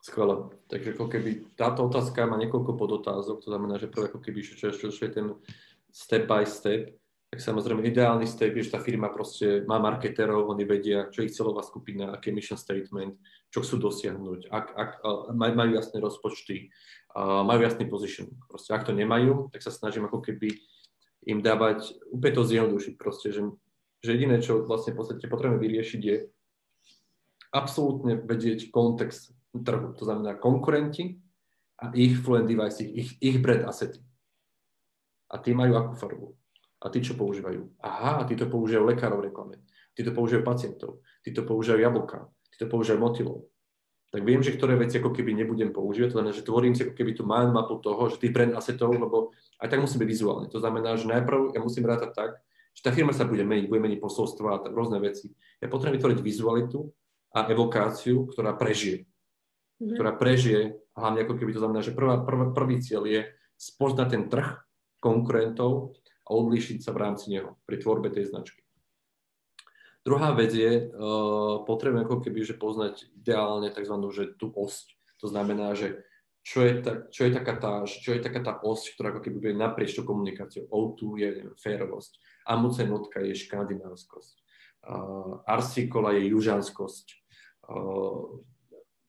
[0.00, 0.48] Skvelé.
[0.72, 4.72] Takže ako keby táto otázka má niekoľko podotázok, to znamená, že prvé ako keby, čo,
[4.72, 5.36] čo, čo je ten
[5.92, 6.96] step by step,
[7.30, 11.30] tak samozrejme ideálny step je, že tá firma proste má marketerov, oni vedia, čo ich
[11.30, 13.14] celová skupina, aký mission statement,
[13.54, 14.90] čo chcú dosiahnuť, ak, ak,
[15.38, 16.74] maj, majú jasné rozpočty,
[17.18, 18.34] majú jasný position.
[18.50, 20.58] Proste ak to nemajú, tak sa snažím ako keby
[21.30, 23.46] im dávať, úplne to zjednodušiť proste, že,
[24.02, 26.16] že jediné, čo vlastne v podstate potrebujeme vyriešiť je
[27.54, 29.94] absolútne vedieť kontext trhu.
[29.94, 31.22] To znamená konkurenti
[31.78, 34.02] a ich fluent device, ich, ich brand assety.
[35.30, 36.39] A tí majú akú farbu?
[36.80, 37.80] A tí čo používajú?
[37.84, 39.56] Aha, tí to používajú lekárov v reklame.
[39.92, 41.04] Tí to používajú pacientov.
[41.20, 42.28] Tí to používajú jablka.
[42.48, 43.38] Tí to používajú motilov.
[44.10, 46.98] Tak viem, že ktoré veci ako keby nebudem používať, to znamená, že tvorím si ako
[46.98, 49.30] keby tú mind mapu toho, že tých brand assetov, lebo
[49.62, 50.46] aj tak musí byť vizuálne.
[50.50, 52.30] To znamená, že najprv ja musím rátať tak,
[52.74, 55.30] že tá firma sa bude meniť, bude meniť posolstva a rôzne veci.
[55.62, 56.90] Ja potrebujem vytvoriť vizualitu
[57.38, 59.06] a evokáciu, ktorá prežije
[59.80, 59.96] mm-hmm.
[59.96, 63.20] ktorá prežije, hlavne ako keby to znamená, že prvá, prv, prvý cieľ je
[63.56, 64.60] spoznať ten trh
[65.00, 65.96] konkurentov
[66.30, 68.62] a odlíšiť sa v rámci neho pri tvorbe tej značky.
[70.06, 73.94] Druhá vec je, uh, potrebujeme ako keby že poznať ideálne tzv.
[73.98, 74.96] Že tú osť.
[75.20, 76.00] To znamená, že
[76.40, 79.36] čo je, ta, čo je taká tá, čo je taká tá osť, ktorá ako keby
[79.36, 80.72] bude naprieč tú komunikáciou.
[80.72, 82.16] O2 je neviem, férovosť,
[82.88, 84.34] notka je škandinávskosť,
[84.88, 87.06] uh, Arsikola je južanskosť,
[87.68, 88.40] uh,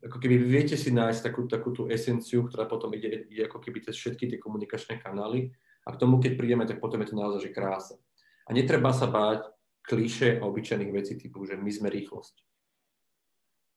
[0.01, 3.85] ako keby viete si nájsť takú, takú tú esenciu, ktorá potom ide, ide ako keby
[3.85, 5.55] cez všetky tie komunikačné kanály
[5.85, 7.95] a k tomu, keď prídeme, tak potom je to naozaj že krása.
[8.45, 9.49] A netreba sa báť
[9.85, 12.35] kliše a obyčajných vecí typu, že my sme rýchlosť.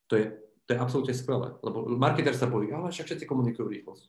[0.09, 0.25] To je,
[0.65, 4.05] to je absolútne skvelé, lebo marketer sa povie, ale však všetci komunikujú rýchlosť.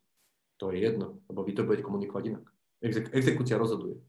[0.61, 2.45] To je jedno, lebo vy to budete komunikovať inak.
[2.85, 4.01] Exek- exekúcia rozhoduje.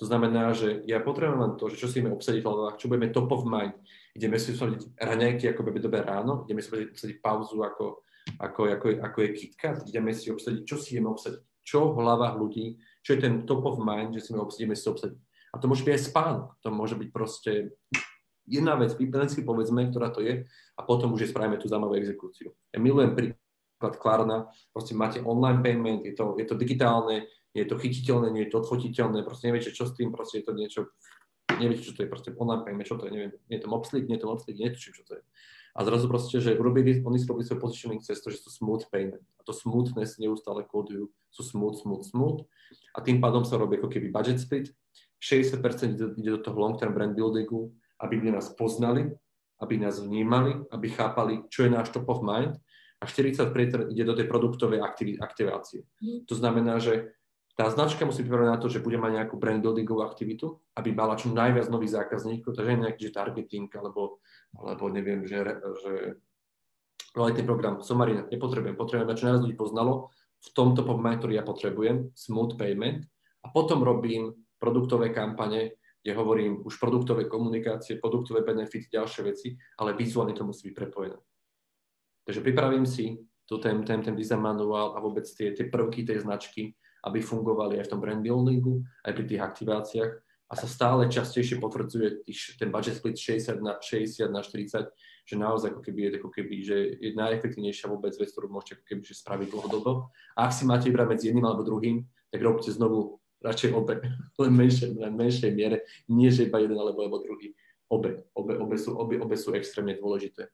[0.00, 2.88] To znamená, že ja potrebujem len to, že čo si ideme obsadiť v hlavách, čo
[2.88, 3.76] budeme top of mind.
[4.16, 8.00] Ideme si obsadiť raňajky, ako bude dobre ráno, ideme si obsadiť pauzu, ako,
[8.40, 12.34] ako, ako, ako je KitKat, ideme si obsadiť, čo si ideme obsadiť, čo v hlavách
[12.40, 15.20] ľudí, čo je ten top of mind, že si my obsadíme si obsadiť.
[15.50, 17.74] A to môže byť aj spánok, to môže byť proste
[18.46, 20.46] jedna vec, len povedzme, ktorá to je,
[20.78, 22.54] a potom už je spravíme tú zaujímavú exekúciu.
[22.70, 27.78] Ja milujem príklad Klarna, proste máte online payment, je to, je to digitálne, je to
[27.78, 30.80] chytiteľné, nie je to odfotiteľné, proste neviete, čo s tým, proste je to niečo,
[31.58, 34.06] neviete, čo to je, proste online payment, čo to je, neviem, nie je to mobsleep,
[34.06, 35.22] nie je to mobsleep, netuším, čo to je.
[35.76, 38.82] A zrazu proste, že urobili, oni si robili svoj positioning cez to, že sú smooth
[38.90, 39.22] payment.
[39.38, 42.38] A to smoothness neustále kódujú, sú smooth, smooth, smooth.
[42.94, 44.74] A tým pádom sa robí ako keby budget split.
[45.22, 49.12] 60% ide, do toho long term brand buildingu, aby nás poznali,
[49.60, 52.56] aby nás vnímali, aby chápali, čo je náš top of mind
[53.00, 54.80] a 40% ide do tej produktovej
[55.20, 55.84] aktivácie.
[56.00, 56.24] Mm.
[56.24, 57.12] To znamená, že
[57.60, 61.20] tá značka musí pripravená na to, že bude mať nejakú brand buildingovú aktivitu, aby mala
[61.20, 64.24] čo najviac nových zákazníkov, takže nejaký že targeting, alebo,
[64.56, 65.42] alebo neviem, že,
[65.82, 65.92] že
[67.14, 69.92] kvalitný program, somarina, nepotrebujem, potrebujem, aby čo najviac ľudí poznalo,
[70.40, 73.04] v tomto pomáha, ktorý ja potrebujem, smooth payment,
[73.44, 79.92] a potom robím produktové kampane, kde hovorím už produktové komunikácie, produktové benefity, ďalšie veci, ale
[79.96, 81.18] vizuálne to musí byť prepojené.
[82.24, 86.24] Takže pripravím si tu ten, ten, ten design manuál a vôbec tie, tie prvky tej
[86.24, 86.72] značky,
[87.04, 90.12] aby fungovali aj v tom brand buildingu, aj pri tých aktiváciách
[90.50, 92.26] a sa stále častejšie potvrdzuje
[92.58, 94.90] ten budget split 60 na, 60 na 40,
[95.22, 98.84] že naozaj ako keby je, ako keby, že je najefektívnejšia vôbec vec, ktorú môžete ako
[98.90, 100.10] keby, že spraviť dlhodobo.
[100.34, 102.02] A ak si máte vybrať medzi jedným alebo druhým,
[102.34, 104.02] tak robte znovu radšej obe,
[104.42, 107.54] len menšej, len menšej miere, nie že iba jeden alebo, alebo druhý.
[107.86, 110.50] Obe, obe, obe, sú, obe, obe sú extrémne dôležité.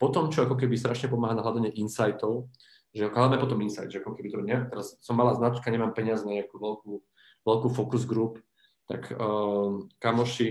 [0.00, 2.48] Potom, čo ako keby strašne pomáha na hľadanie insightov,
[2.96, 6.24] že hľadáme potom insight, že ako keby to ne, teraz som mala značka, nemám peniaz
[6.24, 6.92] na nejakú veľkú,
[7.44, 8.40] veľkú focus group,
[8.84, 10.48] tak uh, kamoši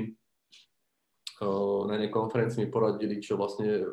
[1.42, 3.86] uh, na jednej konferencii mi poradili, čo vlastne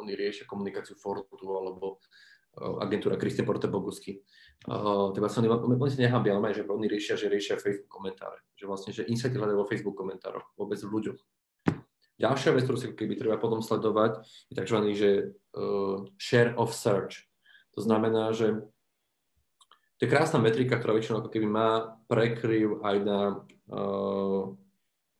[0.00, 4.24] oni riešia komunikáciu Fortu alebo uh, agentúra Christian Porte Bogusky.
[4.64, 8.40] Uh, teda sa oni, oni sa nehambia, ale že oni riešia, že riešia Facebook komentáre.
[8.56, 11.20] Že vlastne, že insighty hľadajú vo Facebook komentároch, vôbec v ľuďoch.
[12.22, 14.78] Ďalšia vec, ktorú si keby treba potom sledovať, je tzv.
[14.94, 15.10] Že,
[15.58, 17.26] uh, share of search.
[17.74, 18.62] To znamená, že
[20.02, 24.50] to je krásna metrika, ktorá väčšinou ako keby má prekryv aj na uh,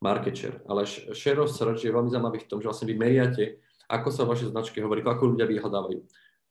[0.03, 0.59] market share.
[0.67, 4.27] Ale share of search je veľmi zaujímavý v tom, že vlastne vy meriate, ako sa
[4.27, 6.03] vaše značky hovorí, ako ľudia vyhľadávajú.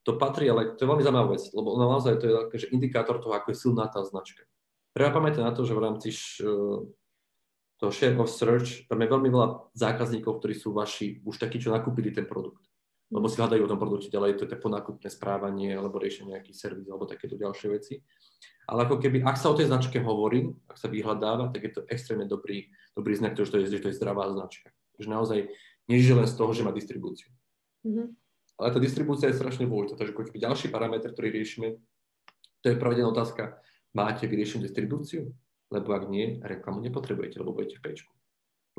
[0.07, 3.35] To patrí, ale to je veľmi zaujímavá vec, lebo naozaj to je že indikátor toho,
[3.35, 4.47] ako je silná tá značka.
[4.95, 6.87] Treba pamätať na to, že v rámci uh,
[7.83, 11.75] toho share of search tam je veľmi veľa zákazníkov, ktorí sú vaši, už takí, čo
[11.75, 12.70] nakúpili ten produkt
[13.11, 16.87] lebo si hľadajú o tom produkte ďalej, to je ponákupné správanie alebo riešenie nejaký servis
[16.87, 17.99] alebo takéto ďalšie veci.
[18.71, 21.81] Ale ako keby, ak sa o tej značke hovorí, ak sa vyhľadáva, tak je to
[21.91, 24.71] extrémne dobrý, dobrý znak, že to je, že to je zdravá značka.
[24.95, 25.39] Že naozaj
[25.91, 27.27] nežije len z toho, že má distribúciu.
[27.83, 28.07] Mm-hmm.
[28.63, 29.99] Ale tá distribúcia je strašne dôležitá.
[29.99, 31.67] Takže ako keby ďalší parameter, ktorý riešime,
[32.63, 33.59] to je pravidelná otázka,
[33.91, 35.35] máte vyriešenú distribúciu?
[35.67, 38.11] Lebo ak nie, reklamu nepotrebujete, lebo budete v pečku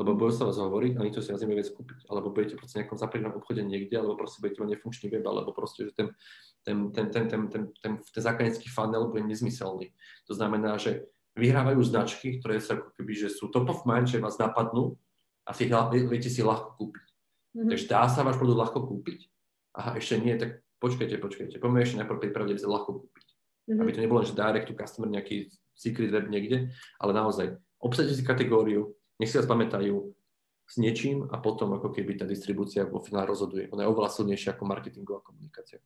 [0.02, 2.10] lebo bojú sa vás hovoriť a nikto si vás vec kúpiť.
[2.10, 5.86] Alebo budete proste nejakom zapredenom obchode niekde, alebo proste budete mať nefunkčný web, alebo proste,
[5.86, 6.10] že ten,
[6.66, 9.94] ten, ten, ten, ten, ten, ten, ten zákaznícky funnel bude nezmyselný.
[10.26, 11.06] To znamená, že
[11.38, 14.98] vyhrávajú značky, ktoré sa ako keby, že sú top of mind, že vás napadnú
[15.46, 15.70] a si
[16.10, 17.06] viete si ľahko kúpiť.
[17.54, 17.70] Mm-hmm.
[17.70, 19.30] Takže dá sa váš produkt ľahko kúpiť?
[19.78, 21.56] Aha, ešte nie, tak počkajte, počkajte.
[21.62, 23.26] Poďme ešte najprv pripraviť, že ľahko kúpiť.
[23.70, 23.80] Mm-hmm.
[23.80, 28.24] Aby to nebolo, že direct to customer nejaký secret web niekde, ale naozaj obsadite si
[28.24, 30.10] kategóriu, nech si pamätajú
[30.66, 33.70] s niečím a potom ako keby tá distribúcia vo finále rozhoduje.
[33.70, 35.78] Ona je oveľa silnejšia ako marketingová komunikácia.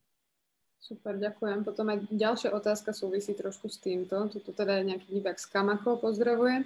[0.80, 1.66] Super, ďakujem.
[1.66, 4.30] Potom aj ďalšia otázka súvisí trošku s týmto.
[4.30, 6.64] Toto teda je nejaký divák z Kamako pozdravuje.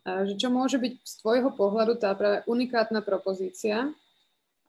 [0.00, 3.92] Že čo môže byť z tvojho pohľadu tá práve unikátna propozícia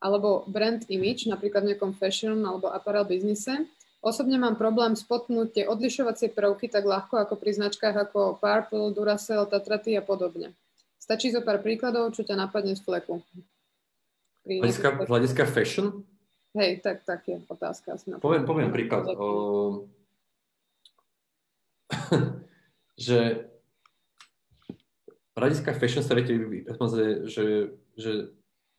[0.02, 3.64] alebo brand image, napríklad v nejakom fashion alebo apparel biznise.
[4.04, 9.48] Osobne mám problém spotnúť tie odlišovacie prvky tak ľahko ako pri značkách ako Purple, Duracell,
[9.48, 10.52] Tatraty a podobne.
[11.02, 13.18] Stačí zo pár príkladov, čo ťa napadne z fleku.
[14.46, 16.06] Hľadiska, hľadiska fashion?
[16.54, 17.98] Hej, tak, tak je otázka.
[17.98, 19.10] Asi poviem, poviem príklad.
[19.18, 19.90] O,
[22.94, 23.50] že
[25.34, 26.38] hľadiska fashion sa viete,
[27.26, 28.12] že, že,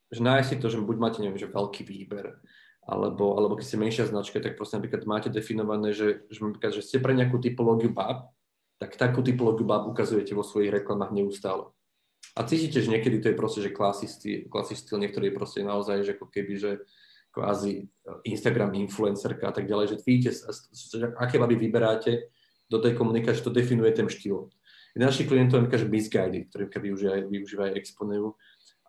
[0.08, 2.40] že nájsť si to, že buď máte, neviem, že veľký výber,
[2.88, 6.88] alebo, alebo keď ste menšia značka, tak proste napríklad máte definované, že, že, napríklad, že
[6.88, 8.32] ste pre nejakú typológiu bab,
[8.80, 11.68] tak takú typológiu bab ukazujete vo svojich reklamách neustále.
[12.34, 16.18] A cítite, že niekedy to je proste, že klasistý, styl, niektorý je proste naozaj, že
[16.18, 16.72] ako keby, že
[17.34, 17.90] kvázi
[18.26, 20.32] Instagram influencerka a tak ďalej, že vidíte,
[21.18, 22.30] aké baby vyberáte
[22.70, 24.50] do tej komunikácie, to definuje ten štýl.
[24.94, 28.38] Jeden našich klientov je že misguided, ktorý využívajú, využívajú exponujú.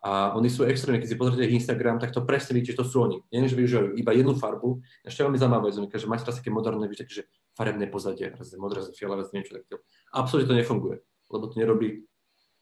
[0.05, 2.85] A oni sú extrémne, keď si pozrite ich Instagram, tak to presne vidíte, že to
[2.85, 3.17] sú oni.
[3.33, 4.77] Nie, že využívajú iba jednu farbu.
[5.01, 7.25] Ešte veľmi zaujímavé, že máte teraz také moderné, víte, že
[7.57, 9.81] farebné pozadie, raz modré, fialové, niečo takéto.
[10.13, 11.01] Absolutne to nefunguje,
[11.33, 12.05] lebo to nerobí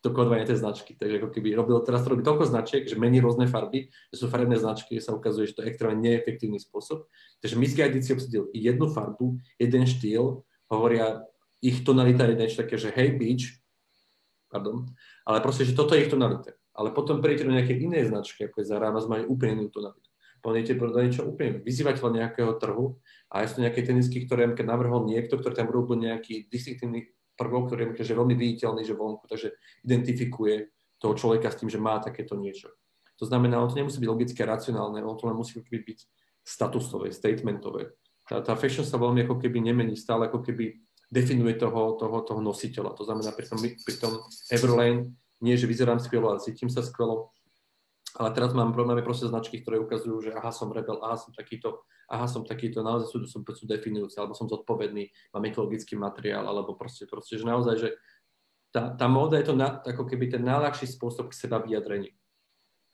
[0.03, 0.99] to kodovanie tej značky.
[0.99, 4.27] Takže ako keby robil, teraz to robí toľko značiek, že mení rôzne farby, že sú
[4.27, 7.07] farebné značky, sa ukazuje, že to je extrémne neefektívny spôsob.
[7.39, 11.23] Takže Misguided si obsadil jednu farbu, jeden štýl, hovoria,
[11.63, 13.63] ich tonalita je niečo také, že hey beach,
[14.51, 14.91] pardon,
[15.23, 16.51] ale proste, že toto je ich tonalita.
[16.75, 20.11] Ale potom prejdete do nejakej inej značky, ako je Zara, a majú úplne inú tonalitu.
[20.43, 22.99] Pôjdete do niečo úplne vyzývateľa nejakého trhu
[23.31, 27.97] a sú nejaké tenisky, ktoré keď navrhol niekto, ktorý tam robil nejaký distinktívny prvok, ktorý
[27.97, 29.53] je veľmi viditeľný, že vonku, takže
[29.85, 30.69] identifikuje
[31.01, 32.71] toho človeka s tým, že má takéto niečo.
[33.21, 35.99] To znamená, on to nemusí byť logické, racionálne, on to len musí byť
[36.43, 37.93] statusové, statementové.
[38.27, 40.79] Tá, tá fashion sa veľmi ako keby nemení, stále ako keby
[41.11, 42.95] definuje toho, toho, toho nositeľa.
[42.97, 44.11] To znamená, pri tom, pri tom
[44.49, 47.29] Everlane nie, že vyzerám skvelo, ale cítim sa skvelo.
[48.13, 51.81] Ale teraz mám problémy proste značky, ktoré ukazujú, že aha, som rebel, aha, som takýto,
[52.05, 56.77] aha, som takýto, naozaj sú, sú, sú definujúce, alebo som zodpovedný, mám ekologický materiál, alebo
[56.77, 57.89] proste, proste že naozaj, že
[58.69, 62.13] tá, tá móda je to na, ako keby ten najľahší spôsob k seba vyjadrení.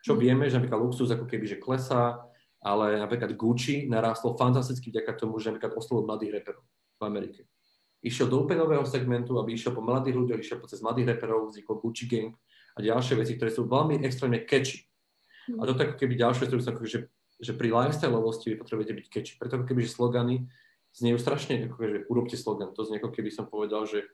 [0.04, 0.20] Čo mm.
[0.20, 2.20] vieme, že napríklad luxus ako keby, že klesá,
[2.60, 6.64] ale napríklad Gucci narástlo fantasticky vďaka tomu, že napríklad oslovil mladých reperov
[7.00, 7.42] v Amerike.
[8.04, 11.52] Išiel do úplne nového segmentu, aby išiel po mladých ľuďoch, išiel po cez mladých reperov,
[11.52, 12.32] vznikol Gucci Gang
[12.76, 14.89] a ďalšie veci, ktoré sú veľmi extrémne catchy.
[15.58, 19.34] A to ako keby ďalšie, ktoré sú ako, že, pri lifestyleovosti vy potrebujete byť catchy.
[19.40, 20.36] Preto ako keby, že slogany
[20.94, 22.76] zniejú strašne, ako že urobte slogan.
[22.76, 24.06] To znie ako keby som povedal, že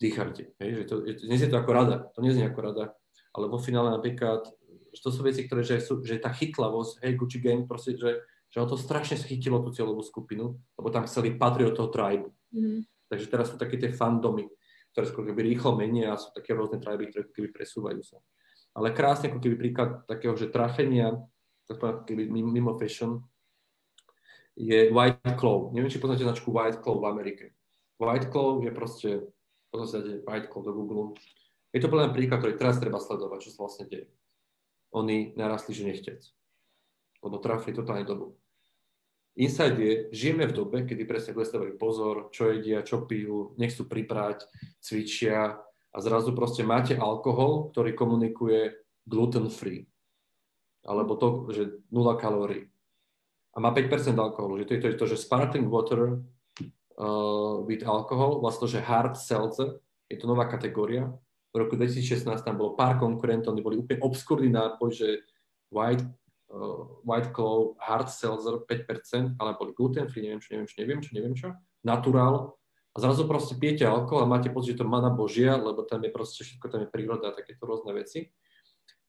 [0.00, 0.56] dýchajte.
[0.58, 2.84] Hej, že to, je, to ako rada, to neznie ako rada,
[3.36, 4.48] ale vo finále napríklad,
[4.90, 8.24] že to sú veci, ktoré, že, sú, že tá chytlavosť, hej, Gucci Gang, proste, že,
[8.48, 12.26] že to strašne chytilo tú cieľovú skupinu, lebo tam chceli patriť od toho tribe.
[12.50, 12.88] Mm.
[13.12, 14.48] Takže teraz sú také tie fandomy,
[14.96, 18.18] ktoré sú keby rýchlo menia a sú také rôzne triby, ktoré keby presúvajú sa
[18.74, 21.18] ale krásne ako keby príklad takého, že trafenia,
[21.66, 23.22] tak keby mimo fashion,
[24.58, 25.70] je White Claw.
[25.72, 27.44] Neviem, či poznáte značku White Claw v Amerike.
[27.96, 29.10] White Claw je proste,
[29.70, 31.16] pozrite White Claw do Google.
[31.70, 34.10] Je to plný príklad, ktorý teraz treba sledovať, čo sa vlastne deje.
[34.90, 36.20] Oni narastli, že nechtec.
[37.22, 38.34] Lebo trafili totálne dobu.
[39.38, 44.50] Inside je, žijeme v dobe, kedy presne dostávajú pozor, čo jedia, čo pijú, nechcú priprať,
[44.82, 49.90] cvičia, a zrazu proste máte alkohol, ktorý komunikuje gluten free.
[50.86, 52.70] Alebo to, že 0 kalórií.
[53.52, 54.62] A má 5% alkoholu.
[54.62, 56.22] Že to je to, to že sparkling water
[57.00, 61.10] uh, with alcohol, vlastne to, že hard seltzer, je to nová kategória.
[61.50, 65.08] V roku 2016 tam bolo pár konkurentov, oni boli úplne obskúrny nápoj, že
[65.74, 66.06] white,
[66.54, 71.00] uh, white claw, hard seltzer 5%, ale boli gluten free, neviem čo, neviem čo, neviem
[71.02, 71.48] čo, neviem čo,
[71.82, 72.54] natural,
[72.90, 76.10] a zrazu proste pijete alkohol a máte pocit, že to mana Božia, lebo tam je
[76.10, 78.34] proste všetko, tam je príroda a takéto rôzne veci.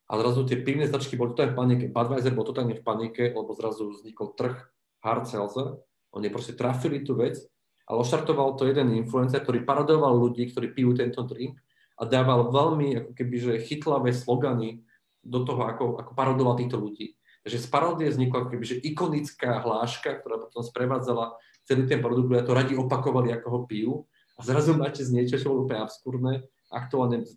[0.05, 1.85] A zrazu tie pivné značky boli totálne v panike.
[1.89, 4.59] Budweiser bol totálne v panike, lebo zrazu vznikol trh
[5.01, 5.81] hard seltzer.
[6.13, 7.41] Oni proste trafili tú vec,
[7.87, 11.57] ale oštartoval to jeden influencer, ktorý paradoval ľudí, ktorí pijú tento drink
[11.97, 14.83] a dával veľmi ako keby, že chytlavé slogany
[15.25, 17.17] do toho, ako, ako parodoval týchto ľudí.
[17.41, 21.33] Takže z parodie vznikla ako keby, že ikonická hláška, ktorá potom sprevádzala
[21.65, 23.93] celý ten produkt, ľudia to radi opakovali, ako ho pijú
[24.37, 26.33] a zrazu máte z niečo, čo bolo úplne abskurdné.
[26.73, 27.27] Aktuálne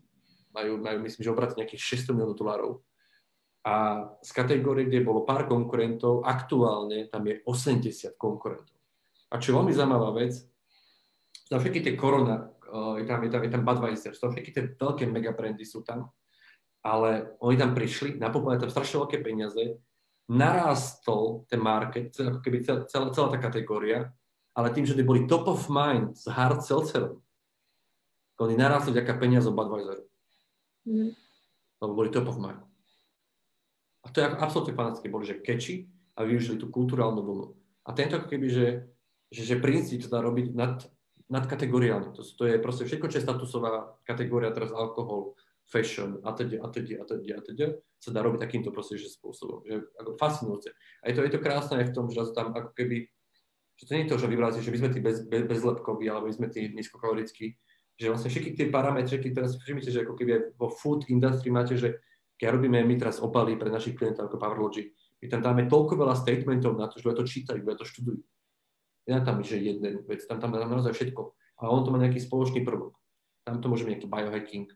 [0.54, 2.72] majú, majú myslím, že obrat nejakých 600 miliónov dolárov.
[3.64, 8.76] A z kategórie, kde bolo pár konkurentov, aktuálne tam je 80 konkurentov.
[9.32, 10.36] A čo je veľmi zaujímavá vec,
[11.48, 14.64] za všetky tie korona, uh, je tam, je tam, je tam Budweiser, za všetky tie
[14.76, 16.12] veľké megabrandy sú tam,
[16.84, 19.80] ale oni tam prišli, napovedali tam strašne veľké peniaze,
[20.30, 24.12] narástol ten market, ako keby celá, celá, celá tá kategória
[24.54, 27.18] ale tým, že boli top of mind s hard seltzerom,
[28.38, 30.06] oni narástli vďaka peniazom Budweiseru.
[30.86, 31.10] Mm.
[31.82, 32.62] Lebo boli top of mind.
[34.06, 35.06] A to je absolútne fanatické.
[35.10, 37.46] Boli, že keči a využili tú kulturálnu vlnu.
[37.86, 38.66] A tento ako keby, že,
[39.30, 40.82] že, že princíp sa dá robiť nad,
[41.30, 42.14] nad kategóriálne.
[42.14, 46.68] To, to je proste všetko, čo je statusová kategória, teraz alkohol, fashion a teda, a
[46.68, 49.64] teda, a teda, a teda, sa dá robiť takýmto proste, spôsobom.
[49.64, 50.70] Že, ako fascinujúce.
[51.00, 53.08] A je to, je to krásne aj v tom, že tam ako keby
[53.74, 56.30] že to nie je to, že vybrali, že my sme tí bez, bez, bezlepkoví, alebo
[56.30, 57.58] my sme tí nízkokalorickí,
[57.98, 61.74] že vlastne všetky tie parametre, ktoré si všimnite, že ako keby vo food industry máte,
[61.74, 61.98] že
[62.38, 66.14] keď robíme my teraz obaly pre našich klientov ako Powerlogy, my tam dáme toľko veľa
[66.18, 68.20] statementov na to, že ľudia to čítajú, ľudia to študujú.
[69.04, 71.22] Ja tam že jeden vec, tam, tam tam naozaj všetko.
[71.62, 72.98] A on to má nejaký spoločný prvok.
[73.46, 74.66] Tam to môže byť nejaký biohacking,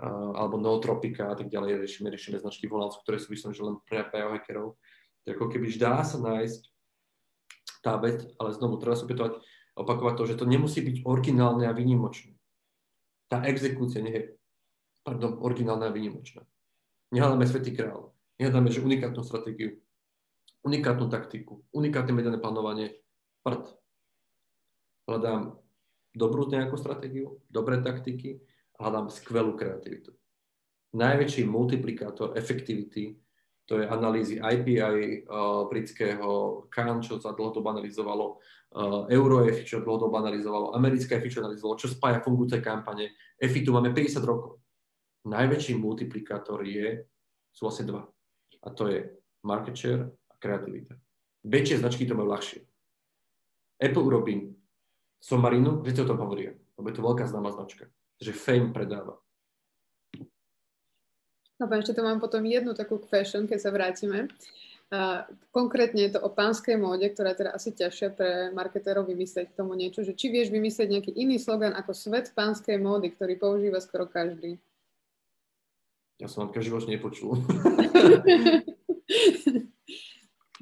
[0.00, 1.86] alebo nootropika a tak ďalej.
[1.86, 2.74] Riešime, riešime značky v
[3.06, 4.74] ktoré sú vyslovene, len pre biohackerov.
[5.24, 6.62] Tak ako keby dá sa nájsť
[7.80, 9.40] tá vec, ale znovu treba sa opätovať,
[9.76, 12.32] opakovať to, že to nemusí byť originálne a výnimočné.
[13.28, 14.22] Tá exekúcia nie je,
[15.04, 16.42] pardon, originálna a výnimočná.
[17.12, 19.78] Nehľadáme Svetý král, nehľadáme, že unikátnu stratégiu,
[20.64, 22.98] unikátnu taktiku, unikátne mediálne plánovanie,
[23.44, 23.68] prd.
[25.04, 25.60] Hľadám
[26.16, 28.40] dobrú nejakú stratégiu, dobré taktiky
[28.78, 30.14] hľadám skvelú kreativitu.
[30.94, 33.18] Najväčší multiplikátor efektivity
[33.64, 38.36] to je analýzy IPI uh, eh, britského, CAN, čo sa dlhodobo analyzovalo,
[38.76, 43.16] uh, EuroEFI, čo dlhodobo analyzovalo, americké EFI, čo analyzovalo, čo spája fungujúce kampane.
[43.40, 44.60] EFI tu máme 50 rokov.
[45.24, 47.08] Najväčší multiplikátor je,
[47.48, 48.04] sú asi dva.
[48.60, 49.00] A to je
[49.48, 50.92] market share a kreativita.
[51.48, 52.60] Väčšie značky to majú ľahšie.
[53.80, 54.52] Apple urobí
[55.24, 57.88] Somarinu, si o tom hovoria, lebo je to veľká známa značka.
[58.18, 59.18] Že Fame predáva.
[61.54, 64.26] No ešte tu mám potom jednu takú fashion, keď sa vrátime.
[64.92, 69.50] A konkrétne je to o pánskej móde, ktorá je teda asi ťažšia pre marketérov vymyslieť
[69.50, 73.34] k tomu niečo, že či vieš vymyslieť nejaký iný slogan ako svet pánskej módy, ktorý
[73.38, 74.60] používa skoro každý.
[76.22, 77.34] Ja som vám každý nepočul.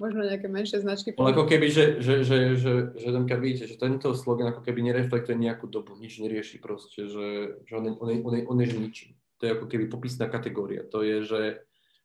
[0.00, 1.12] Možno nejaké menšie značky.
[1.20, 4.80] Ale ako keby, že, že, že, že, že, že vidíte, že tento slogan ako keby
[4.88, 9.12] nereflektuje nejakú dobu, nič nerieši proste, že, že on, on, on, on je ničím.
[9.36, 10.80] To je ako keby popisná kategória.
[10.88, 11.40] To je, že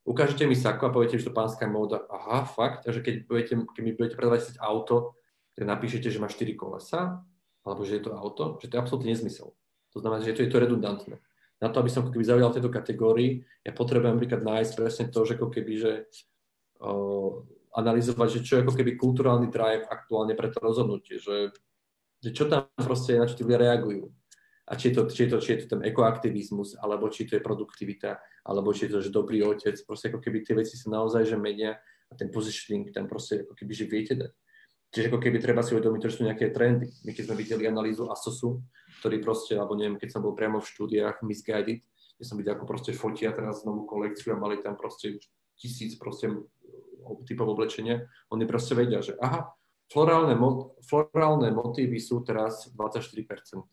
[0.04, 2.04] ukážete mi sako a poviete, že to pánska móda.
[2.12, 2.84] Aha, fakt?
[2.88, 5.16] A že keď, budete, keď mi budete predávať auto,
[5.56, 7.24] tak napíšete, že má 4 kolesa,
[7.64, 9.56] alebo že je to auto, že to je absolútne nezmysel.
[9.96, 11.16] To znamená, že je to, je to redundantné.
[11.58, 15.26] Na to, aby som keby zaujal v tejto kategórii, ja potrebujem napríklad nájsť presne to,
[15.26, 15.92] že ako keby, že
[16.78, 17.42] o,
[17.78, 21.54] analyzovať, že čo je ako keby kulturálny drive aktuálne pre to rozhodnutie, že,
[22.20, 24.10] že čo tam proste na čo tí ľudia reagujú.
[24.68, 27.40] A či je, to, či, je to, či je to ten ekoaktivizmus, alebo či to
[27.40, 30.92] je produktivita, alebo či je to, že dobrý otec, proste ako keby tie veci sa
[30.92, 31.80] naozaj že menia
[32.12, 34.32] a ten positioning tam proste ako keby, že viete dať.
[34.92, 36.92] Čiže ako keby treba si uvedomiť, že sú nejaké trendy.
[37.04, 38.60] My keď sme videli analýzu ASOSu,
[39.04, 41.84] ktorý proste, alebo neviem, keď som bol priamo v štúdiách Misguided,
[42.18, 45.20] kde som videl, ako proste fotia teraz novú kolekciu a mali tam proste
[45.60, 46.32] tisíc proste
[47.26, 49.54] typov oblečenia, oni proste vedia, že aha,
[49.92, 50.36] florálne,
[50.84, 53.64] florálne motívy sú teraz 24%.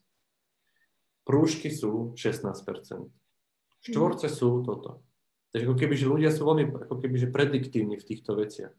[1.25, 3.09] Prúžky sú 16%.
[3.85, 5.05] Štvorce sú toto.
[5.53, 8.73] Takže ako keby, že ľudia sú veľmi ako keby, že prediktívni v týchto veciach.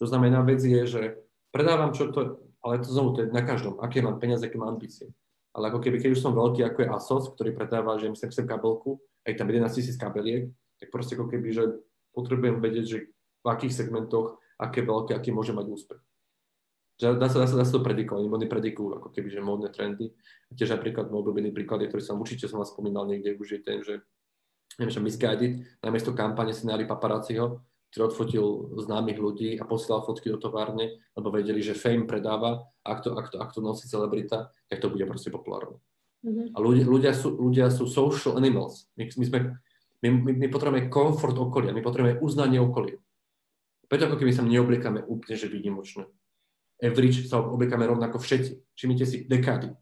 [0.00, 1.02] To znamená, vec je, že
[1.48, 4.76] predávam čo to, ale to znovu, to je na každom, aké mám peniaze, aké mám
[4.76, 5.08] ambície.
[5.50, 8.46] Ale ako keby, keď už som veľký, ako je ASOS, ktorý predáva, že sem sem
[8.46, 11.64] kabelku, aj tam 11 tisíc kabeliek, tak proste ako keby, že
[12.14, 12.98] potrebujem vedieť, že
[13.40, 16.00] v akých segmentoch, aké veľké, aký môže mať úspech.
[17.00, 20.12] Dá sa, dá sa, dá sa to predikovať, oni predikujú ako keby, že módne trendy.
[20.52, 23.80] Tiež napríklad môj obľúbený príklad, ktorý som určite som vás spomínal niekde, už je ten,
[23.80, 24.04] že
[24.76, 28.46] neviem, že Misguided, namiesto kampane nali paparáciho, ktorý odfotil
[28.84, 33.26] známych ľudí a posielal fotky do továrne, lebo vedeli, že fame predáva ak to, ak
[33.32, 35.76] to, ak to nosí celebrita, tak to bude proste populárne.
[36.20, 36.46] Mm-hmm.
[36.52, 38.88] A ľudia, ľudia, sú, ľudia sú social animals.
[38.94, 39.38] My, my, sme,
[40.04, 43.00] my, my, my potrebujeme komfort okolia, my potrebujeme uznanie okolia.
[43.90, 46.06] Preto ako keby sa neobliekame úplne, že výnimočné.
[46.78, 48.78] Average sa obliekame rovnako všetci.
[48.78, 49.74] Všimnite si dekády.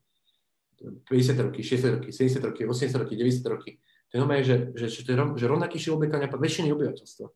[0.81, 3.71] 50 roky, 60 roky, 70 roky, 80 roky, 90 roky.
[4.09, 7.29] To je normálne, že, že, že, že, že rovnaký štýl obliekania väčšiny obyvateľstva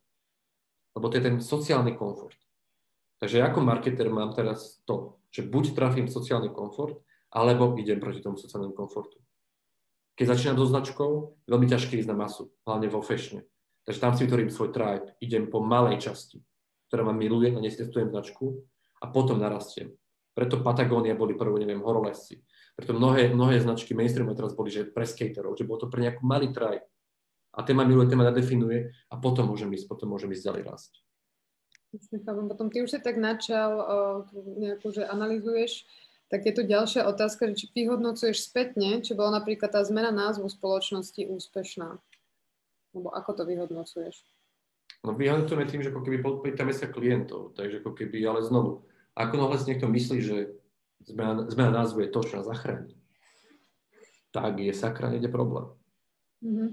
[0.96, 2.36] lebo to je ten sociálny komfort.
[3.20, 7.00] Takže ja ako marketer mám teraz to, že buď trafím sociálny komfort,
[7.32, 9.16] alebo idem proti tomu sociálnemu komfortu.
[10.18, 11.10] Keď začínam so značkou,
[11.48, 13.48] veľmi ťažké ísť na masu, hlavne vo fashione.
[13.88, 16.44] Takže tam si vytvorím svoj tribe, idem po malej časti,
[16.92, 18.60] ktorá ma miluje a nestestujem značku
[19.00, 19.96] a potom narastiem.
[20.36, 22.44] Preto Patagónia boli prvo, neviem, horolesci.
[22.76, 26.20] Preto mnohé, mnohé značky mainstreamové teraz boli, že pre skaterov, že bolo to pre nejakú
[26.20, 26.84] malý tribe
[27.56, 30.92] a téma miluje, téma nadefinuje a potom môžem ísť, potom môžem ísť ďalej rásť.
[32.28, 33.72] Potom ty už si tak načal,
[34.36, 35.88] nejakú, že analizuješ,
[36.28, 40.48] tak je tu ďalšia otázka, že či vyhodnocuješ spätne, či bola napríklad tá zmena názvu
[40.48, 42.00] spoločnosti úspešná.
[42.96, 44.24] Lebo ako to vyhodnocuješ?
[45.02, 48.86] No vyhodnocujeme tým, že ako keby pýtame sa klientov, takže ako keby, ale znovu,
[49.18, 50.36] ako nohle si niekto myslí, že
[51.02, 52.94] zmena, zmena názvu je to, čo nás zachráni,
[54.30, 55.66] tak je sakra, nejde problém.
[56.42, 56.68] Mm-hmm.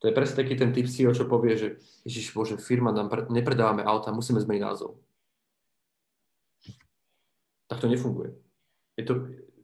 [0.00, 1.68] To je presne taký ten typ CEO, čo povie, že
[2.04, 5.00] Ježiš Bože, firma nám pre, nepredávame auta, musíme zmeniť názov.
[7.68, 8.36] Tak to nefunguje.
[9.00, 9.14] Je to,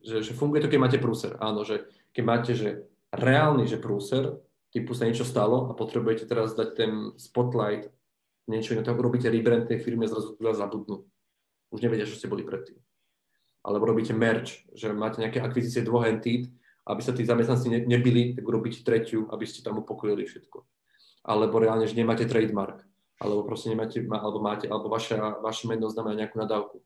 [0.00, 1.36] že, že funguje to, keď máte prúser.
[1.44, 1.84] Áno, že
[2.16, 4.40] keď máte, že reálny, že prúser,
[4.72, 7.92] typu sa niečo stalo a potrebujete teraz dať ten spotlight,
[8.50, 11.06] niečo iné, tak robíte rebrand tej firmy zrazu vás zabudnú.
[11.70, 12.76] Už nevedia, čo ste boli predtým.
[13.62, 16.50] Alebo robíte merch, že máte nejaké akvizície dvoch entít
[16.90, 20.58] aby sa tí zamestnanci ne, nebili, tak urobiť tretiu, aby ste tam upokojili všetko.
[21.28, 22.82] Alebo reálne, že nemáte trademark,
[23.20, 26.80] alebo proste nemáte, alebo máte, alebo vaša, vaše meno znamená nejakú nadávku.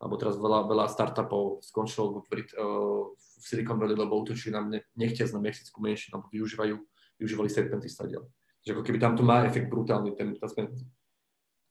[0.00, 4.64] Alebo teraz veľa, veľa startupov skončilo v, Brit, uh, v Silicon Valley, lebo útočili na
[4.96, 6.74] nechtia na mexickú menšinu, alebo využívajú,
[7.20, 8.26] využívali segmenty stadiel.
[8.64, 10.48] Takže ako keby tam to má efekt brutálny, ten, tá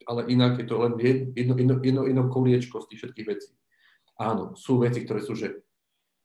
[0.07, 3.51] Ale inak je to len jedno, jedno, jedno, jedno koliečko z tých všetkých vecí.
[4.19, 5.63] Áno, sú veci, ktoré sú, že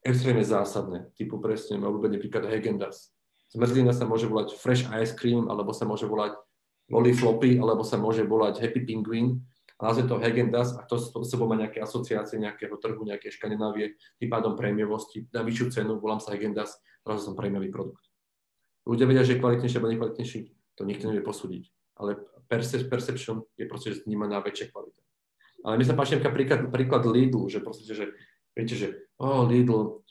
[0.05, 3.11] extrémne zásadné, typu presne môj obľúbený príklad Hägendas.
[3.49, 6.37] Zmrzlina sa môže volať Fresh Ice Cream, alebo sa môže volať
[6.93, 9.41] Lolly Floppy, alebo sa môže volať Happy Penguin.
[9.79, 13.95] A nazve to Hägendas a to, to sebou má nejaké asociácie nejakého trhu, nejaké škandinávie,
[14.19, 18.03] tým pádom prémiovosti, na vyššiu cenu, volám sa Hägendas, teraz som prémiový produkt.
[18.85, 20.41] Ľudia vedia, že je kvalitnejší alebo nekvalitnejší,
[20.75, 21.78] to nikto nevie posúdiť.
[21.99, 22.19] Ale
[22.87, 25.03] perception je proste vnímaná väčšia kvalita.
[25.67, 28.15] Ale mi sa páči príklad, príklad Lidl, že proste, že
[28.59, 28.89] Viete, že
[29.23, 30.03] oh, Lidl,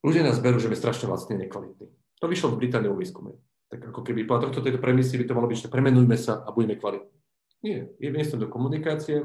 [0.00, 1.92] ľudia nás berú, že sme strašne vlastne nekvalitní.
[2.24, 3.36] To vyšlo v Británii o výskume.
[3.68, 6.48] Tak ako keby po tohto tejto premisy by to malo byť, že premenujme sa a
[6.48, 7.12] budeme kvalitní.
[7.60, 9.16] Nie, investovali do komunikácie,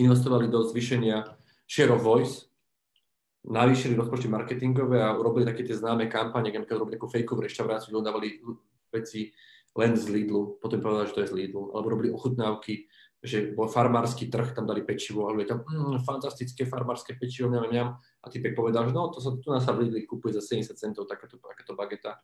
[0.00, 1.36] investovali do zvýšenia
[1.68, 2.48] share of voice,
[3.44, 8.08] navýšili rozpočty marketingové a urobili také tie známe kampane, keď robili takú fejkovú reštauráciu, kde
[8.08, 8.28] dávali
[8.88, 9.36] veci
[9.76, 12.88] len z Lidlu, potom povedali, že to je z Lidlu, alebo robili ochutnávky,
[13.20, 17.88] že bol farmársky trh, tam dali pečivo a tam mm, fantastické farmárske pečivo, mňam, mňam.
[17.96, 20.76] A typek povedal, že no, to sa tu nás sa v Lidli kúpuje za 70
[20.80, 22.16] centov takáto, takáto bageta.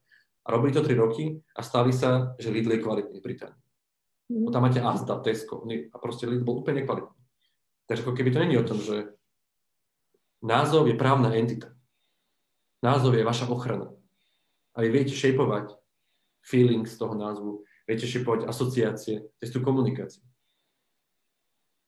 [0.43, 3.63] A robili to 3 roky a stali sa, že Lidl je kvalitný v Británii.
[4.33, 4.49] Mm.
[4.49, 7.21] Tam máte Asda, Tesco a proste Lidl bol úplne kvalitný.
[7.85, 9.13] Takže ako keby to není o tom, že
[10.41, 11.75] názov je právna entita.
[12.81, 13.93] Názov je vaša ochrana.
[14.73, 15.82] A vy viete šejpovať
[16.43, 20.23] feeling z toho názvu, viete šejpovať asociácie cez tú komunikáciu.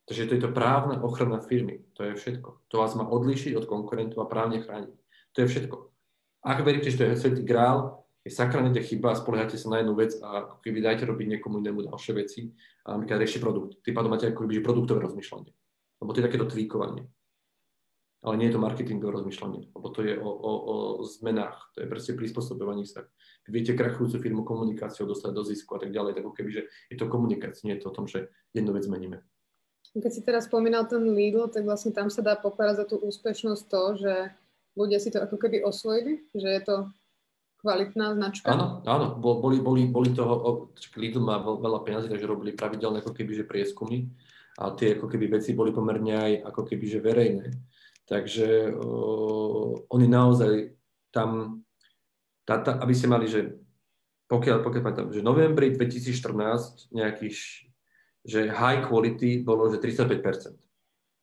[0.05, 1.81] Takže to je to právna ochrana firmy.
[1.97, 2.69] To je všetko.
[2.69, 4.97] To vás má odlišiť od konkurentov a právne chrániť.
[5.33, 5.77] To je všetko.
[6.45, 9.97] Ak veríte, že to je svetý grál, je sakranete chyba a spoliehate sa na jednu
[9.97, 12.53] vec a ako keby dajte robiť niekomu inému ďalšie veci
[12.85, 13.81] a napríklad rieši produkt.
[13.85, 15.53] Tým pádom máte ako keby produktové rozmýšľanie.
[16.01, 17.05] Lebo to je takéto tweakovanie.
[18.25, 21.93] Ale nie je to marketingové rozmýšľanie, lebo to je o, o, o zmenách, to je
[21.93, 23.05] proste prispôsobovanie sa.
[23.45, 26.97] Keď viete krachujúcu firmu komunikáciou dostať do zisku a tak ďalej, tak keby, že je
[26.97, 29.21] to komunikácia, nie je to o tom, že jednu vec meníme.
[29.93, 33.63] Keď si teraz spomínal ten Lidl, tak vlastne tam sa dá pokladať za tú úspešnosť
[33.69, 34.15] to, že
[34.75, 36.77] ľudia si to ako keby osvojili, že je to
[37.63, 38.49] kvalitná značka?
[38.49, 43.33] Áno, áno, boli, boli, boli toho, Lidl má veľa peniazy, takže robili pravidelné ako keby,
[43.39, 44.09] že prieskumy
[44.59, 47.47] a tie ako keby veci boli pomerne aj ako keby, že verejné.
[48.05, 50.77] Takže uh, oni naozaj
[51.09, 51.61] tam,
[52.45, 53.57] tá, tá, aby ste mali, že
[54.29, 57.39] pokiaľ, pokiaľ pamätám, že novembri 2014 nejakých,
[58.25, 60.57] že high quality bolo, že 35%.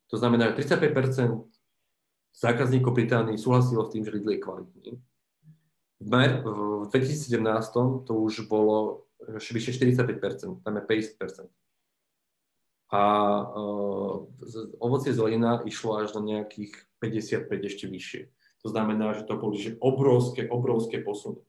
[0.10, 1.46] To znamená, že 35%
[2.34, 4.92] zákazníkov Británii súhlasilo s tým, že Lidl je kvalitný
[6.02, 7.74] v 2017
[8.06, 9.06] to už bolo
[9.38, 11.46] vyše 45%, tam je 50%.
[12.92, 13.02] A
[13.48, 14.28] uh,
[14.84, 18.22] ovocie zelina išlo až na nejakých 55 ešte vyššie.
[18.62, 21.39] To znamená, že to boli že obrovské, obrovské posuny.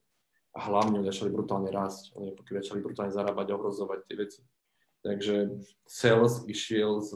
[0.55, 2.15] A hlavne začali brutálne rásť.
[2.15, 4.41] Oni začali brutálne zarábať, ohrozovať tie veci.
[5.03, 7.11] Takže sales išiel z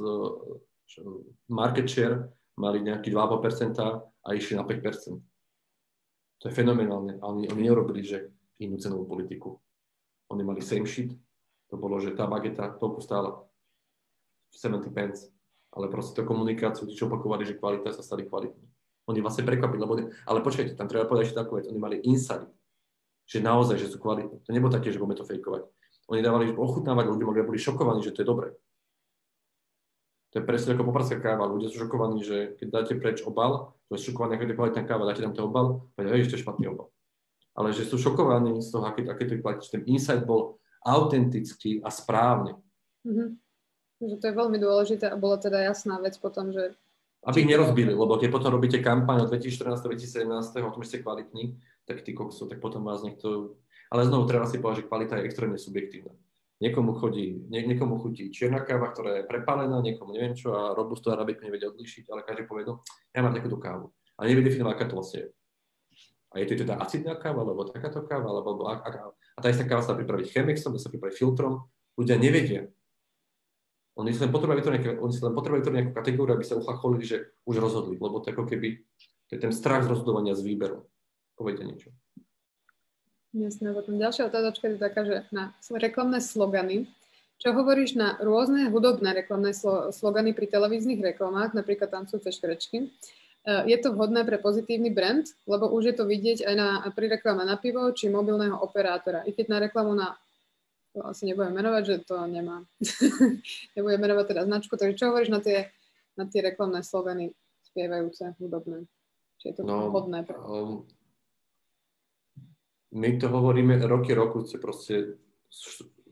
[1.47, 3.79] market share, mali nejaký 2,5%
[4.27, 5.23] a išli na 5%.
[6.43, 7.23] To je fenomenálne.
[7.23, 9.61] A oni, oni neurobili, že inú cenovú politiku.
[10.33, 11.15] Oni mali same shit.
[11.71, 13.31] To bolo, že tá bageta toľko stála
[14.57, 15.29] 70 pence.
[15.77, 18.65] Ale proste to komunikáciu, čo opakovali, že kvalita sa stali kvalitní.
[19.07, 22.49] Oni vlastne prekvapili, lebo, ale počkajte, tam treba povedať ešte takú vec, oni mali insight,
[23.29, 24.43] že naozaj, že sú kvalitní.
[24.43, 25.63] To nebolo také, že budeme to fejkovať.
[26.11, 28.49] Oni dávali ochutnávať ľuďom, aby boli šokovaní, že to je dobré.
[30.35, 31.51] To je presne ako popradská káva.
[31.51, 35.07] Ľudia sú šokovaní, že keď dáte preč obal, to je šokovaní, aká je kvalitná káva,
[35.07, 36.91] dáte tam ten obal, povedia, že to je špatný obal.
[37.57, 39.67] Ale že sú šokovaní z toho, aké, aké to je kvalitné.
[39.71, 42.55] Ten insight bol autentický a správny.
[43.07, 43.29] Mm-hmm.
[43.97, 46.77] Že to je veľmi dôležité a bola teda jasná vec potom, že...
[47.25, 50.31] Aby ich nerozbili, lebo keď potom robíte kampaň od 2014-2017
[50.63, 53.57] o tom, že ste kvalitní, tak ty kokso, tak potom vás niekto...
[53.89, 56.13] Ale znovu treba si povedať, že kvalita je extrémne subjektívna.
[56.57, 61.13] Niekomu, chodí, nie, niekomu chutí čierna káva, ktorá je prepálená, niekomu neviem čo a robusto
[61.13, 62.81] arabiku nevedia odlišiť, ale každý povie, no,
[63.13, 63.93] ja mám takúto kávu.
[64.17, 65.29] A nevie definovať, aká to vlastne je.
[66.33, 69.13] A je to teda acidná káva, alebo takáto káva, alebo aká.
[69.37, 71.65] A tá istá káva sa pripraviť chemixom, dá sa pripraviť filtrom.
[71.97, 72.69] Ľudia nevedia.
[73.97, 78.29] Oni si len potrebujú vytvoriť, nejakú kategóriu, aby sa uchacholili, že už rozhodli, lebo to
[78.29, 78.85] ako keby,
[79.29, 80.85] to je ten strach z rozhodovania z výberu.
[81.33, 81.89] Povedia niečo.
[83.33, 86.89] Jasné, potom ďalšia otázočka je taká, že na reklamné slogany.
[87.37, 92.79] Čo hovoríš na rôzne hudobné reklamné slo- slogany pri televíznych reklamách, napríklad tancujúce škrečky?
[92.81, 92.89] E,
[93.69, 97.45] je to vhodné pre pozitívny brand, lebo už je to vidieť aj na, pri reklame
[97.45, 99.21] na pivo či mobilného operátora.
[99.29, 100.17] I keď na reklamu na
[101.05, 102.65] asi nebudem menovať, že to nemá.
[103.77, 105.69] nebudem menovať teda značku, takže čo hovoríš na tie,
[106.17, 107.37] na tie reklamné slogany
[107.67, 108.89] spievajúce, hudobné?
[109.43, 110.25] Či je to no, vhodné?
[110.25, 110.37] Pre...
[110.41, 110.89] Um,
[112.97, 115.21] my to hovoríme roky, roky, proste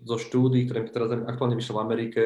[0.05, 2.23] zo štúdí, ktoré teraz aktuálne vyšlo v Amerike,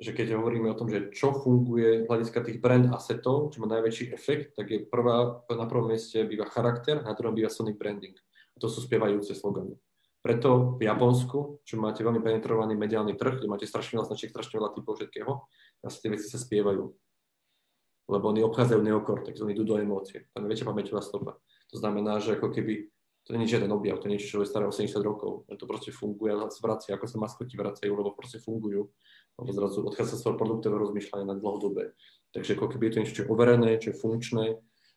[0.00, 3.68] že keď hovoríme o tom, že čo funguje z hľadiska tých brand assetov, čo má
[3.68, 8.16] najväčší efekt, tak je prvá, na prvom mieste býva charakter, na druhom býva sonic branding.
[8.54, 9.76] A to sú spievajúce slogany.
[10.20, 14.60] Preto v Japonsku, čo máte veľmi penetrovaný mediálny trh, kde máte strašne veľa značiek, strašne
[14.60, 15.32] veľa typov všetkého,
[15.80, 16.84] asi tie veci sa spievajú.
[18.10, 20.28] Lebo oni obchádzajú neokortex, oni idú do emócie.
[20.36, 21.40] Tam je väčšia pamäťová stopa.
[21.72, 22.92] To znamená, že ako keby
[23.24, 25.46] to nie je žiaden objav, to je niečo, čo je staré 80 rokov.
[25.48, 28.92] To proste funguje a sa vracia, ako sa maskoti vracajú, lebo proste fungujú.
[29.40, 31.96] Lebo zrazu odchádza z produktové rozmýšľanie na dlhodobé.
[32.34, 34.46] Takže ako keby je to niečo, čo je overené, čo je funkčné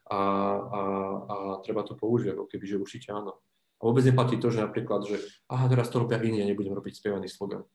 [0.09, 0.81] a, a,
[1.29, 3.39] a treba to použiť, ako keby, že určite áno.
[3.83, 5.19] A vôbec neplatí to, že napríklad, že
[5.51, 7.67] aha, teraz to robia iní a nebudem robiť spievaný slogan.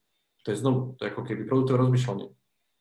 [0.48, 2.32] To je znovu, to je ako keby produktové rozmýšľanie.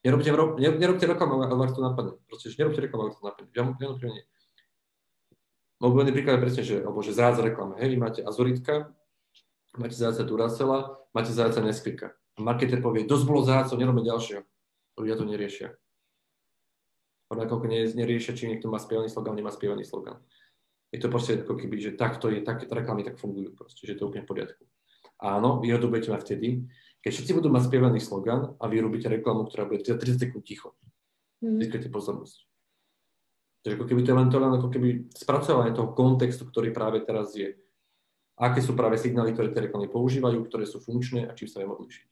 [0.07, 0.32] Nerobte,
[0.63, 2.15] nerobte reklamu, ak to napadne.
[2.32, 3.51] Proste, že nerobte reklamu, ak to napadne.
[3.51, 4.23] Ja, ja, nie.
[5.84, 7.75] Mobilný príklad je presne, že, alebo že zráz reklama.
[7.84, 8.95] Hej, vy máte Azoritka,
[9.75, 12.07] máte zajaca Duracela, máte zajaca Nesquika.
[12.38, 14.41] A marketer povie, dosť bolo zajacov, nerobme ďalšieho.
[14.97, 15.67] Ľudia to neriešia.
[17.28, 20.23] Rovnako neriešia, či niekto má spievaný slogan, nemá spievaný slogan.
[20.91, 24.07] Je to proste ako keby, že takto je, tak, reklamy tak fungujú proste, že to
[24.07, 24.63] je úplne v poriadku.
[25.19, 26.63] Áno, výhodu budete mať vtedy,
[27.01, 30.77] keď všetci budú mať spievaný slogan a vy robíte reklamu, ktorá bude 30 sekúnd ticho.
[31.43, 31.61] Mm.
[31.61, 32.38] Získate pozornosť.
[33.61, 37.03] Takže ako keby to je len to len ako keby spracovanie toho kontextu, ktorý práve
[37.03, 37.57] teraz je.
[38.38, 41.73] Aké sú práve signály, ktoré tie reklamy používajú, ktoré sú funkčné a čím sa viem
[41.73, 42.07] odlišiť.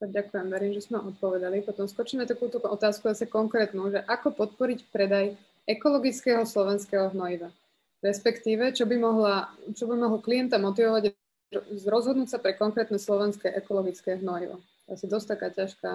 [0.00, 1.60] Ďakujem, verím, že sme odpovedali.
[1.60, 5.36] Potom skočíme takúto otázku zase konkrétnu, že ako podporiť predaj
[5.70, 7.54] ekologického slovenského hnojiva.
[8.00, 11.12] Respektíve, čo by, mohla, čo by mohol klienta motivovať
[11.84, 14.58] rozhodnúť sa pre konkrétne slovenské ekologické hnojivo.
[14.88, 15.92] To je dosť taká ťažká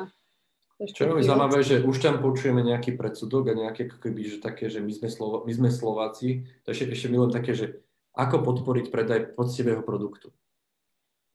[0.76, 4.84] čo je zaujímavé, že už tam počujeme nejaký predsudok a nejaké keby, že také, že
[4.84, 7.80] my sme, Slovo, my sme Slováci, to ešte, ešte milujem také, že
[8.12, 10.36] ako podporiť predaj poctivého produktu.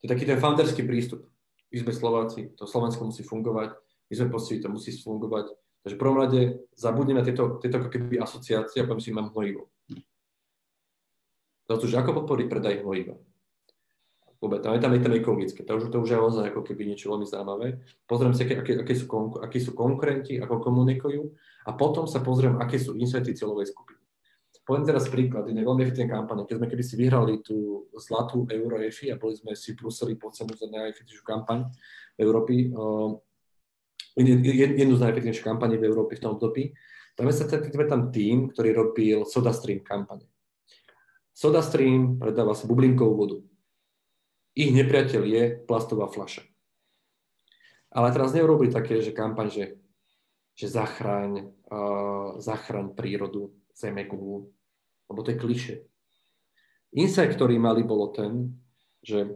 [0.00, 1.24] To je taký ten founderský prístup.
[1.72, 3.80] My sme Slováci, to Slovensko musí fungovať,
[4.12, 5.56] my sme poctiví, to musí fungovať.
[5.80, 6.40] Takže v prvom rade
[6.76, 9.72] zabudneme tieto, tieto ako keby asociácie a poviem si, mám hnojivo.
[11.70, 13.14] To, že ako podporiť predaj hnojiva
[14.40, 16.88] vôbec, tam je tam, je tam ekologické, to už, to už je ozaj ako keby
[16.88, 17.84] niečo veľmi zaujímavé.
[18.08, 19.04] Pozriem si, aké, aké, sú,
[19.36, 21.28] aké sú konkurenti, ako komunikujú
[21.68, 24.00] a potom sa pozriem, aké sú insighty cieľovej skupiny.
[24.64, 26.46] Poviem teraz príklad, je veľmi efektívna kampaň.
[26.46, 30.30] Keď sme kedy si vyhrali tú zlatú Euro EFI a boli sme si prúsili po
[30.30, 31.66] cenu za najefektívnejšiu kampaň
[32.14, 33.18] v Európy, uh,
[34.18, 36.74] jednu z najefektívnejších kampaní v Európe v tom období,
[37.14, 40.24] tam sa tam tým, ktorý robil SodaStream kampane.
[41.36, 43.38] SodaStream predáva si bublinkovú vodu
[44.54, 46.42] ich nepriateľ je plastová fľaša.
[47.90, 49.64] Ale teraz neurobili také, že kampaň, že,
[50.54, 54.50] že zachráň, uh, zachráň prírodu, zemegulu,
[55.10, 55.74] lebo to je kliše.
[56.94, 58.54] Insight, ktorý mali, bolo ten,
[59.02, 59.26] že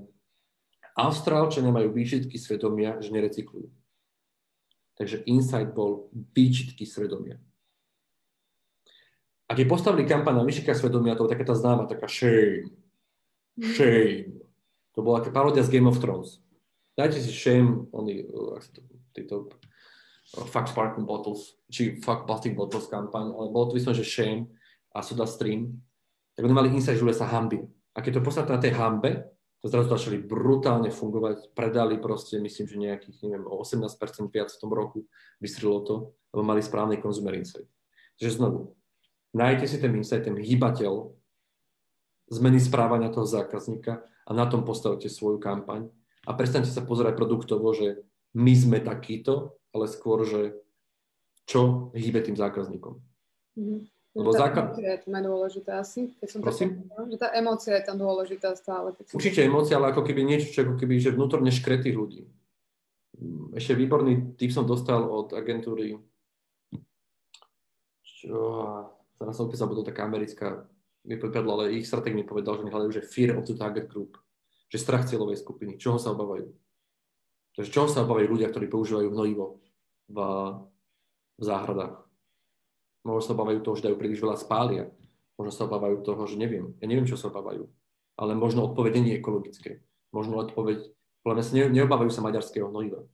[0.95, 3.67] Austrálčania majú výčitky svedomia, že nerecyklujú.
[4.95, 7.39] Takže insight bol výčitky svedomia.
[9.45, 12.73] A keď postavili kampaň na výčitkách svedomia, to bola taká tá známa, taká shame,
[13.61, 14.41] shame,
[14.97, 16.41] to bola taká parodia z Game of Thrones.
[16.97, 18.25] Dajte si shame, oni,
[19.13, 24.07] títo uh, fuck sparkling bottles, či fuck plastic bottles kampaň, ale bolo to vyslovene, že
[24.09, 24.43] shame
[24.95, 25.83] a soda stream,
[26.33, 27.61] tak oni mali insight, že ľudia sa hambi.
[27.95, 29.11] A keď to postavili na tej hambe,
[29.69, 33.89] zrazu začali brutálne fungovať, predali proste, myslím, že nejakých, neviem, o 18%
[34.29, 35.09] viac v tom roku,
[35.41, 35.95] vystrilo to,
[36.37, 37.69] lebo mali správny consumer insight.
[38.21, 38.77] Takže znovu,
[39.33, 41.17] nájdete si ten insight, ten hýbateľ
[42.29, 45.89] zmeny správania toho zákazníka a na tom postavte svoju kampaň
[46.25, 48.05] a prestante sa pozerať produktovo, že
[48.37, 50.57] my sme takýto, ale skôr, že
[51.45, 53.01] čo hýbe tým zákazníkom.
[53.61, 53.94] Mm-hmm.
[54.15, 54.61] Lebo tá záka...
[54.71, 56.69] emócia je tam dôležitá asi, keď som Prosím?
[56.87, 58.95] Tak, že tá emócia je tam dôležitá stále.
[58.95, 59.49] Keď Určite som...
[59.51, 62.23] emócia, ale ako keby niečo, čo ako keby, že vnútorne škretých ľudí.
[63.59, 65.99] Ešte výborný tip som dostal od agentúry,
[68.03, 68.39] čo,
[69.19, 70.65] teraz som opäť zabudol taká americká
[71.05, 74.17] mi pripadlo, ale ich stratég mi povedal, že hľadajú, že fear of the target group,
[74.73, 76.49] že strach cieľovej skupiny, čoho sa obávajú.
[77.55, 79.61] Takže čoho sa obávajú ľudia, ktorí používajú hnojivo
[80.09, 80.19] v,
[81.39, 82.04] v záhradách.
[83.05, 84.89] Možno sa obávajú toho, že dajú príliš veľa spália.
[85.37, 86.73] Možno sa obávajú toho, že neviem.
[86.81, 87.69] Ja neviem, čo sa obávajú.
[88.17, 89.85] Ale možno odpoveď nie ekologické.
[90.09, 90.89] Možno odpoveď,
[91.21, 93.05] podľa mňa sa ne, neobávajú sa maďarského hnojiva.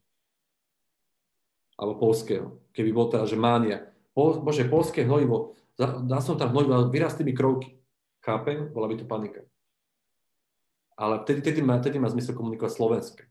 [1.75, 2.61] Alebo polského.
[2.71, 3.91] Keby bol teda, že mánia.
[4.15, 7.81] Bože, polské hnojivo, dá som tam hnojivo, vyrastli mi krovky.
[8.21, 8.69] Chápem?
[8.71, 9.43] Bola by to panika.
[11.01, 13.23] Ale vtedy, vtedy, má, vtedy má zmysel komunikovať slovenské.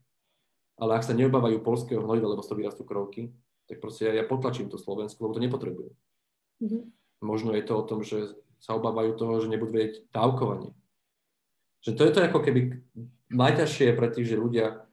[0.74, 3.30] Ale ak sa neobávajú polského hnojiva, lebo z toho vyrastú krovky,
[3.70, 5.94] tak proste ja, ja potlačím to Slovensku, lebo to nepotrebujem.
[6.60, 6.82] Mm-hmm.
[7.24, 10.76] Možno je to o tom, že sa obávajú toho, že nebudú vedieť dávkovanie.
[11.80, 12.60] Že to je to ako keby
[13.32, 14.84] najťažšie pre tých, že ľudia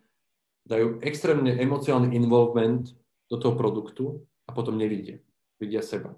[0.67, 2.95] dajú extrémne emocionálny involvement
[3.27, 5.19] do toho produktu a potom nevidia.
[5.59, 6.15] Vidia seba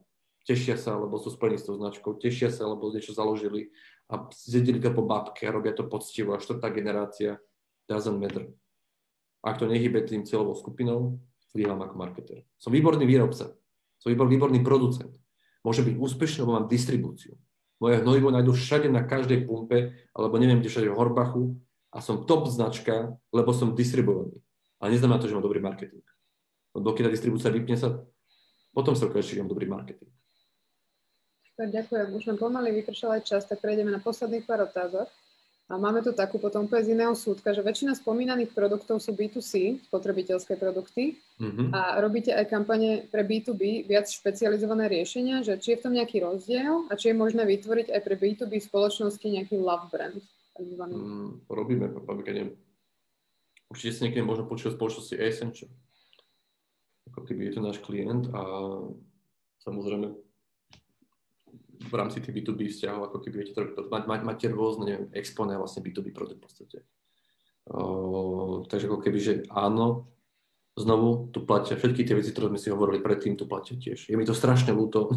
[0.50, 3.70] tešia sa, lebo sú spojení s tou značkou, tešia sa, lebo niečo založili
[4.10, 7.38] a zjedili to po babke a robia to poctivo a štvrtá generácia
[7.86, 8.50] doesn't matter.
[9.46, 11.22] Ak to nehybe tým cieľovou skupinou,
[11.54, 12.42] zlíham ako marketer.
[12.58, 13.54] Som výborný výrobca,
[14.02, 15.14] som výborný, výborný producent.
[15.64, 17.36] Môžem byť úspešný, lebo mám distribúciu.
[17.80, 21.44] Moje hnojivo nájdu všade na každej pumpe, alebo neviem, kde všade v Horbachu
[21.96, 24.40] a som top značka, lebo som distribuovaný.
[24.80, 26.04] Ale neznamená to, že mám dobrý marketing.
[26.76, 28.04] Lebo keď tá distribúcia vypne sa,
[28.76, 30.12] potom sa ukáže, že mám dobrý marketing.
[31.60, 32.08] Tak ďakujem.
[32.16, 35.12] Už nám pomaly vypršal aj čas, tak prejdeme na posledných pár otázok.
[35.70, 39.78] A máme tu takú potom úplne z iného súdka, že väčšina spomínaných produktov sú B2C,
[39.86, 41.70] spotrebiteľské produkty mm-hmm.
[41.70, 46.26] a robíte aj kampane pre B2B, viac špecializované riešenia, že či je v tom nejaký
[46.26, 50.18] rozdiel a či je možné vytvoriť aj pre B2B spoločnosti nejaký love brand.
[50.58, 52.58] Mm, robíme, napríklad,
[53.70, 55.72] určite si niekedy možno počuť spoločnosti Accenture.
[57.14, 58.42] Ako keby je to náš klient a
[59.62, 60.29] samozrejme
[61.80, 65.80] v rámci tých B2B vzťahov, ako keby viete, mať, mať, máte rôzne, neviem, expone vlastne
[65.80, 66.78] B2B produkt v podstate.
[67.70, 70.12] Uh, takže ako keby, že áno,
[70.76, 74.12] znovu tu platia všetky tie veci, ktoré sme si hovorili predtým, tu platia tiež.
[74.12, 75.12] Je mi to strašne ľúto,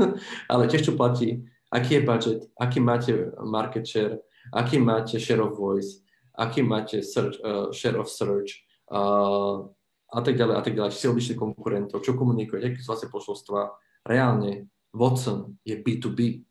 [0.52, 4.18] ale tiež tu platí, aký je budget, aký máte market share,
[4.50, 6.02] aký máte share of voice,
[6.34, 9.62] aký máte search, uh, share of search uh,
[10.08, 13.12] a tak ďalej a tak ďalej, či si odlišili konkurentov, čo komunikujete, aké sú vlastne
[13.12, 13.60] posolstva.
[14.08, 16.44] Reálne Watson je B2B.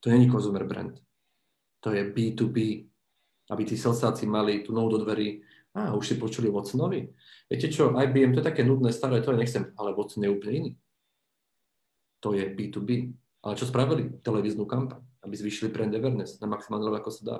[0.00, 1.00] To není consumer brand.
[1.80, 2.88] To je B2B.
[3.50, 5.44] Aby tí selsáci mali tú nohu do dverí.
[5.74, 7.02] A, už si počuli Watsonovi?
[7.50, 10.54] Viete čo, IBM, to je také nudné, staré, to ja nechcem, ale Watson je úplne
[10.54, 10.70] iný.
[12.22, 13.12] To je B2B.
[13.44, 14.08] Ale čo spravili?
[14.24, 17.36] Televíznu kampaň, aby zvýšili brand awareness na maximálne ako sa dá.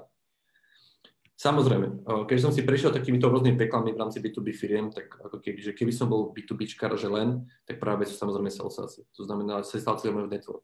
[1.35, 5.59] Samozrejme, keď som si prešiel takýmito rôznymi peklami v rámci B2B firiem, tak ako keby,
[5.67, 9.03] že keby som bol B2Bčkar, že len, tak práve sú samozrejme salesáci.
[9.19, 10.63] To znamená, sa v network.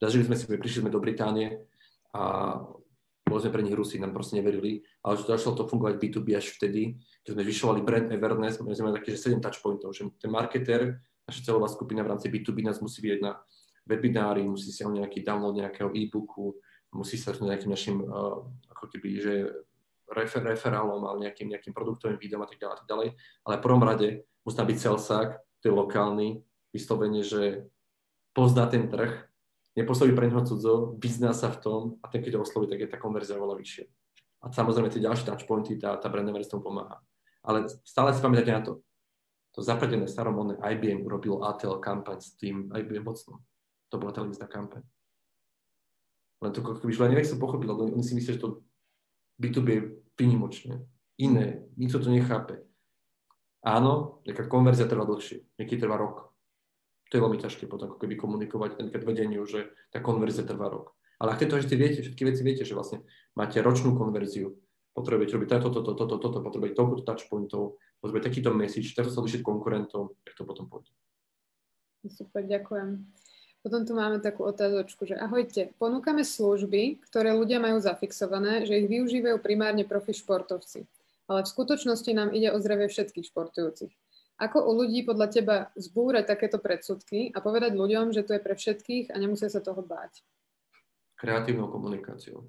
[0.00, 1.60] Zažili sme si, prišli sme do Británie
[2.16, 2.56] a
[3.28, 6.56] boli sme pre nich Rusi, nám proste neverili, ale že začalo to fungovať B2B až
[6.56, 10.32] vtedy, keď sme zvyšovali brand awareness, my sme mali také, že 7 touchpointov, že ten
[10.32, 13.36] marketer, naša celová skupina v rámci B2B nás musí vidieť na
[13.84, 16.56] webinári, musí si nejaký download nejakého e-booku,
[16.96, 18.40] musí sa s nejakým našim, uh,
[18.72, 19.34] ako keby, že
[20.12, 23.08] refer, referálom alebo nejakým, nejakým produktovým videom a tak ďalej, a tak ďalej.
[23.44, 24.08] Ale v prvom rade
[24.44, 25.28] musí byť celsák,
[25.60, 26.28] to je lokálny,
[26.72, 27.68] vyslovene, že
[28.32, 29.28] pozná ten trh,
[29.78, 32.90] nepôsobí pre neho cudzo, vyzná sa v tom a ten, keď ho osloví, tak je
[32.90, 33.86] tá konverzia oveľa vyššia.
[34.42, 37.02] A samozrejme tie ďalšie touchpointy, tá, tá brand awareness tomu pomáha.
[37.42, 38.72] Ale stále si pamätáte na to.
[39.58, 43.42] To zapradené staromodné IBM urobilo ATL kampaň s tým IBM mocno.
[43.90, 44.86] To bola televízna kampaň.
[46.38, 48.62] Len to, keby neviem, som pochopil, lebo oni si myslia, že to
[49.42, 50.82] B2B je vynimočné,
[51.22, 52.66] iné, nikto to nechápe.
[53.62, 56.34] Áno, nejaká konverzia trvá dlhšie, niekedy trvá rok.
[57.08, 60.92] To je veľmi ťažké potom ako keby komunikovať napríklad vedeniu, že tá konverzia trvá rok.
[61.18, 63.02] Ale ak tieto ešte viete, všetky veci viete, že vlastne
[63.34, 64.54] máte ročnú konverziu,
[64.94, 67.62] potrebujete robiť toto, toto, toto, toto, potrebujete toľko touchpointov,
[68.02, 70.90] potrebujete takýto message, takto sa odlišiť konkurentom, tak to potom pôjde.
[72.06, 73.10] Super, ďakujem.
[73.62, 78.86] Potom tu máme takú otázočku, že ahojte, ponúkame služby, ktoré ľudia majú zafixované, že ich
[78.86, 80.86] využívajú primárne profi športovci.
[81.28, 83.92] Ale v skutočnosti nám ide o zdravie všetkých športujúcich.
[84.38, 88.54] Ako u ľudí podľa teba zbúrať takéto predsudky a povedať ľuďom, že to je pre
[88.54, 90.22] všetkých a nemusia sa toho báť?
[91.18, 92.46] Kreatívnou komunikáciou.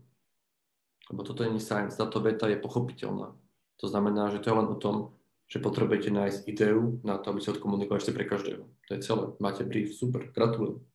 [1.10, 3.34] Lebo toto nie je science, táto veta je pochopiteľná.
[3.82, 5.18] To znamená, že to je len o tom,
[5.50, 8.64] že potrebujete nájsť ideu na to, aby ste odkomunikovali pre každého.
[8.70, 9.26] To je celé.
[9.42, 10.86] Máte brief, super, gratulujem.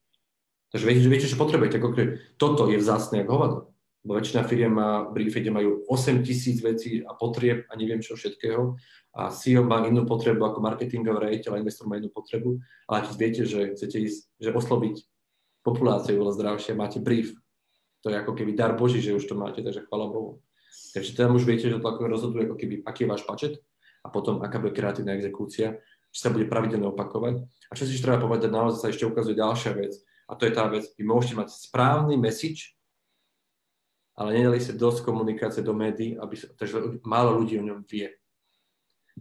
[0.74, 1.78] Takže viete, viete, čo potrebujete.
[1.78, 1.94] Ako,
[2.34, 3.58] toto je vzácne ako hovado.
[4.02, 8.74] Lebo väčšina firiem má kde majú 8 tisíc vecí a potrieb a neviem čo všetkého.
[9.14, 12.58] A CEO má inú potrebu ako marketingový rejiteľ investor má inú potrebu.
[12.90, 14.96] Ale keď viete, že chcete ísť, že osloviť
[15.62, 17.38] populáciu veľa zdravšie, máte brief.
[18.02, 20.42] To je ako keby dar Boží, že už to máte, takže chvála Bohu.
[20.90, 23.62] Takže tam už viete, že to ako rozhoduje, ako keby, aký je váš počet
[24.04, 25.78] a potom aká bude kreatívna exekúcia,
[26.10, 27.40] či sa bude pravidelne opakovať.
[27.70, 30.64] A čo si treba povedať, naozaj sa ešte ukazuje ďalšia vec, a to je tá
[30.68, 32.74] vec, vy môžete mať správny message,
[34.14, 38.08] ale nedali sa dosť komunikácie do médií, aby takže málo ľudí o ňom vie.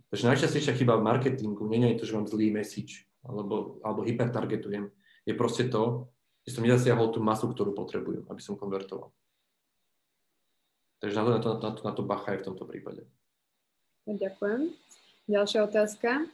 [0.09, 4.89] Takže najčastejšia chyba v marketingu nie je to, že mám zlý message alebo, alebo hypertargetujem.
[5.25, 6.09] Je proste to,
[6.45, 9.13] že som nezasiahol tú masu, ktorú potrebujem, aby som konvertoval.
[10.99, 13.03] Takže na to, na to, na to, na to bacha je v tomto prípade.
[14.07, 14.75] Ďakujem.
[15.27, 16.27] Ďalšia otázka.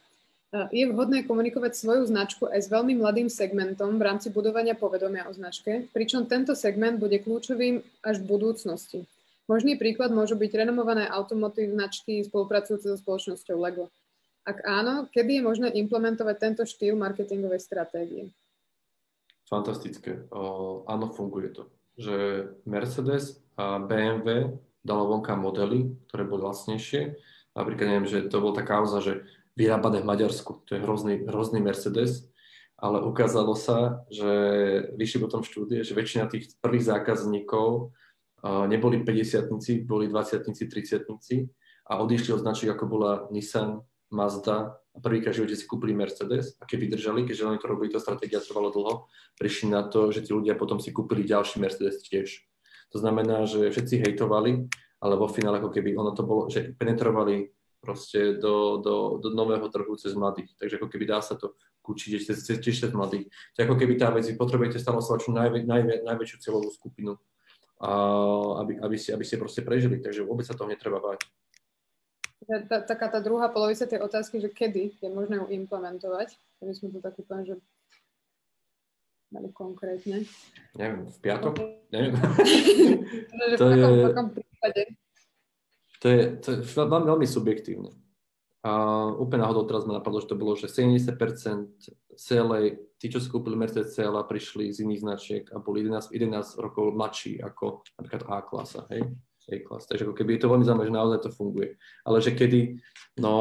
[0.50, 5.34] Je vhodné komunikovať svoju značku aj s veľmi mladým segmentom v rámci budovania povedomia o
[5.34, 9.00] značke, pričom tento segment bude kľúčovým až v budúcnosti.
[9.46, 13.94] Možný príklad môžu byť renomované automotív značky spolupracujúce so spoločnosťou LEGO.
[14.42, 18.34] Ak áno, kedy je možné implementovať tento štýl marketingovej stratégie?
[19.46, 20.26] Fantastické.
[20.34, 21.70] O, áno, funguje to.
[21.98, 22.16] Že
[22.66, 27.18] Mercedes a BMW dalo vonka modely, ktoré boli vlastnejšie.
[27.54, 29.26] Napríklad neviem, že to bol tá kauza, že
[29.60, 30.64] vyrábané v Maďarsku.
[30.64, 32.32] To je hrozný, hrozný Mercedes,
[32.80, 34.32] ale ukázalo sa, že
[34.96, 37.92] vyšli potom štúdie, že väčšina tých prvých zákazníkov
[38.72, 41.04] neboli 50 boli 20 30
[41.92, 46.58] a odišli od značiek ako bola Nissan, Mazda a prvýkrát v živote si kúpili Mercedes
[46.58, 49.06] a keď vydržali, keďže oni to robili, tá stratégia trvalo dlho,
[49.38, 52.42] prišli na to, že tí ľudia potom si kúpili ďalší Mercedes tiež.
[52.90, 54.66] To znamená, že všetci hejtovali,
[54.98, 59.68] ale vo finále ako keby ono to bolo, že penetrovali proste do, do, do nového
[59.72, 60.52] trhu cez mladých.
[60.60, 63.32] Takže ako keby dá sa to kúčiť cez, tiež cez mladých.
[63.56, 67.16] To ako keby tá vec, vy potrebujete stále oslovať najvä, najvä, najväčšiu cieľovú skupinu
[67.80, 67.90] a
[68.60, 70.04] aby, aby, ste, aby ste proste prežili.
[70.04, 71.24] Takže vôbec sa toho netreba báť.
[72.68, 77.00] Taká tá druhá polovica tej otázky, že kedy je možné ju implementovať, aby sme to
[77.00, 77.56] tak úplne, že
[79.30, 80.26] mali konkrétne.
[80.74, 81.54] Neviem, v piatok?
[81.94, 82.16] Neviem.
[83.60, 84.82] to, je, v takom prípade.
[86.00, 87.92] To je, to je veľmi, veľmi subjektívne.
[88.60, 88.72] A
[89.16, 91.16] úplne náhodou teraz ma napadlo, že to bolo, že 70%
[92.20, 96.92] celej, tí, čo skúpili Mercedes CLA, prišli z iných značiek a boli 11, 11 rokov
[96.92, 99.08] mladší ako napríklad A klasa, hej?
[99.48, 99.88] A klas.
[99.88, 101.80] Takže ako keby je to veľmi zaujímavé, že naozaj to funguje.
[102.04, 102.84] Ale že kedy,
[103.24, 103.34] no,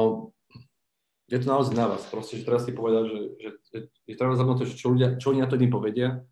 [1.27, 2.07] je to naozaj na vás.
[2.07, 5.35] Proste, že teraz si povedať, že, že, že je treba zaujímavé že čo ľudia, čo
[5.35, 6.23] oni na to jedným povedia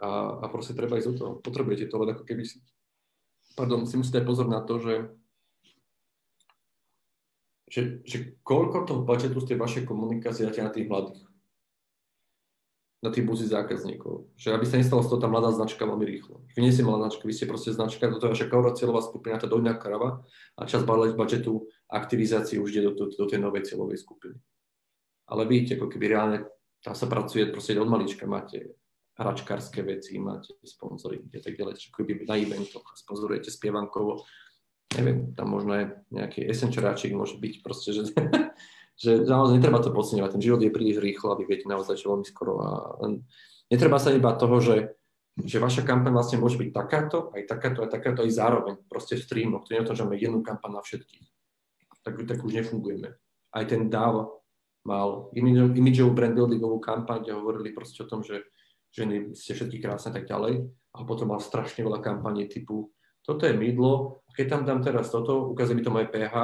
[0.00, 0.10] a,
[0.42, 1.32] a proste treba ísť do toho.
[1.44, 2.58] Potrebujete to, len ako keby si,
[3.52, 5.12] pardon, si musíte aj pozor na to, že
[7.72, 11.24] že, že koľko toho budžetu z tej vašej komunikácie dáte na tých mladých?
[13.00, 14.28] Na tých buzí zákazníkov.
[14.36, 16.44] Že aby sa nestalo z toho tá mladá značka veľmi rýchlo.
[16.52, 19.40] Vy nie ste mladá značka, vy ste proste značka, toto je vaša kovra cieľová skupina,
[19.40, 20.20] tá dojňa krava
[20.54, 24.36] a čas budžetu aktivizácie už ide do, do, do tej novej cieľovej skupiny.
[25.32, 26.38] Ale vidíte, ako keby reálne
[26.84, 28.76] tam sa pracuje proste od malička, máte
[29.16, 34.28] hračkárske veci, máte sponzory a tak ďalej, čo keby na eventoch sponzorujete spievankovo,
[34.98, 38.12] neviem, tam možno aj nejaký esenčeráčik môže byť proste, že,
[39.02, 42.26] že naozaj netreba to podceňovať, ten život je príliš rýchlo a viete naozaj, že veľmi
[42.26, 42.68] skoro a
[43.72, 44.76] netreba sa iba toho, že,
[45.40, 49.24] že vaša kampaň vlastne môže byť takáto, aj takáto, aj takáto, aj zároveň, proste v
[49.24, 51.26] streamoch, to nie je o tom, že máme jednu kampaň na všetkých.
[52.02, 53.14] Tak, tak už nefungujeme.
[53.52, 54.42] Aj ten DAV
[54.82, 58.42] mal imidžovú brand buildingovú kampaň, kde hovorili proste o tom, že
[58.90, 60.66] ženy ste všetky krásne tak ďalej.
[60.92, 65.46] A potom mal strašne veľa kampaní typu toto je mydlo, keď tam dám teraz toto,
[65.50, 66.34] ukazuje mi to moje pH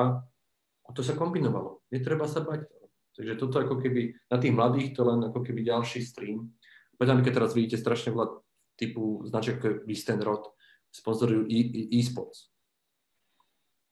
[0.87, 1.83] a to sa kombinovalo.
[1.91, 2.65] Netreba sa bať.
[3.19, 6.55] Takže toto ako keby na tých mladých to len ako keby ďalší stream.
[6.95, 8.31] Potom keď teraz vidíte strašne veľa
[8.79, 10.55] typu značiek ako Vistenrod,
[10.95, 11.51] sponzorujú
[11.91, 12.55] e-sports.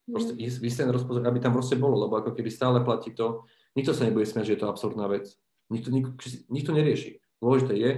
[0.06, 0.62] Proste mm.
[0.62, 3.42] Vistenrod, aby tam proste bolo, lebo ako keby stále platí to,
[3.74, 5.26] nikto sa nebude smiať, že je to absurdná vec.
[5.74, 6.10] Nikto, nikto,
[6.46, 7.18] nikto nerieši.
[7.42, 7.90] Dôležité je,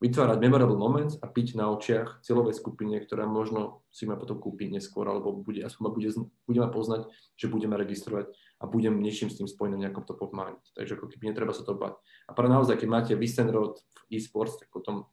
[0.00, 4.72] vytvárať memorable moments a piť na očiach cieľovej skupine, ktorá možno si ma potom kúpiť
[4.72, 6.08] neskôr, alebo bude, aspoň ma bude,
[6.48, 10.24] bude ma poznať, že budeme registrovať a budem niečím s tým spojený na nejakom top
[10.24, 10.56] of mind.
[10.72, 12.00] Takže ako keby netreba sa to bať.
[12.26, 13.76] A pre naozaj, keď máte Vistenrod
[14.08, 15.04] v e-sports, tak potom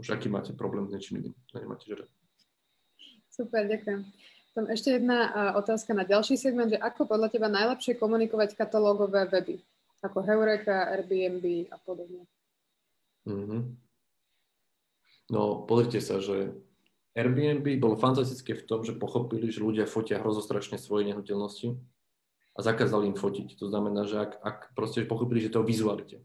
[0.00, 1.34] už aký máte problém s niečím iným.
[1.52, 2.08] Nemáte žrať.
[3.28, 4.08] Super, ďakujem.
[4.56, 9.62] Tam ešte jedna otázka na ďalší segment, že ako podľa teba najlepšie komunikovať katalógové weby,
[10.00, 12.24] ako Heureka, Airbnb a podobne?
[13.28, 13.89] Mm-hmm.
[15.30, 16.50] No, pozrite sa, že
[17.14, 21.78] Airbnb bolo fantastické v tom, že pochopili, že ľudia fotia hrozostrašne svoje nehnuteľnosti
[22.54, 23.58] a zakázali im fotiť.
[23.62, 26.22] To znamená, že ak, ak proste pochopili, že to vizualite.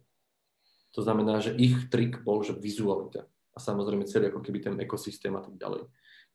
[0.98, 3.30] To znamená, že ich trik bol, že vizualita.
[3.54, 5.86] A samozrejme celý ako keby ten ekosystém a tak ďalej.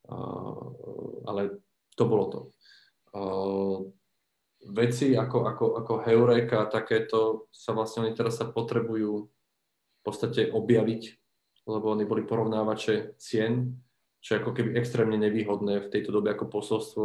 [0.07, 1.61] Uh, ale
[1.99, 2.41] to bolo to.
[3.11, 3.79] Uh,
[4.71, 10.49] veci ako, ako, ako Heureka a takéto sa vlastne oni teraz sa potrebujú v podstate
[10.49, 11.20] objaviť
[11.71, 13.79] lebo oni boli porovnávače cien,
[14.19, 17.05] čo je ako keby extrémne nevýhodné v tejto dobe ako posolstvo,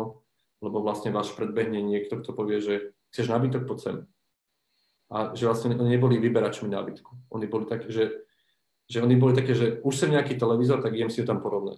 [0.65, 2.75] lebo vlastne vás predbehne niekto, kto povie, že
[3.13, 3.95] chceš nábytok, poď sem.
[5.13, 7.29] A že vlastne oni neboli vyberačmi nábytku.
[7.29, 8.25] Oni boli také, že,
[8.89, 11.77] že oni boli také, že už sem nejaký televízor, tak idem si ho tam porovnať.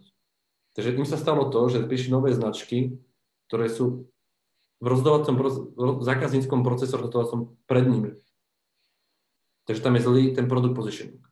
[0.80, 2.96] Takže im sa stalo to, že prišli nové značky,
[3.52, 4.08] ktoré sú
[4.78, 5.36] v rozdávacom
[6.06, 7.10] zákazníckom procesore
[7.66, 8.12] pred nimi.
[9.68, 11.27] Takže tam je zlý ten produkt positioning.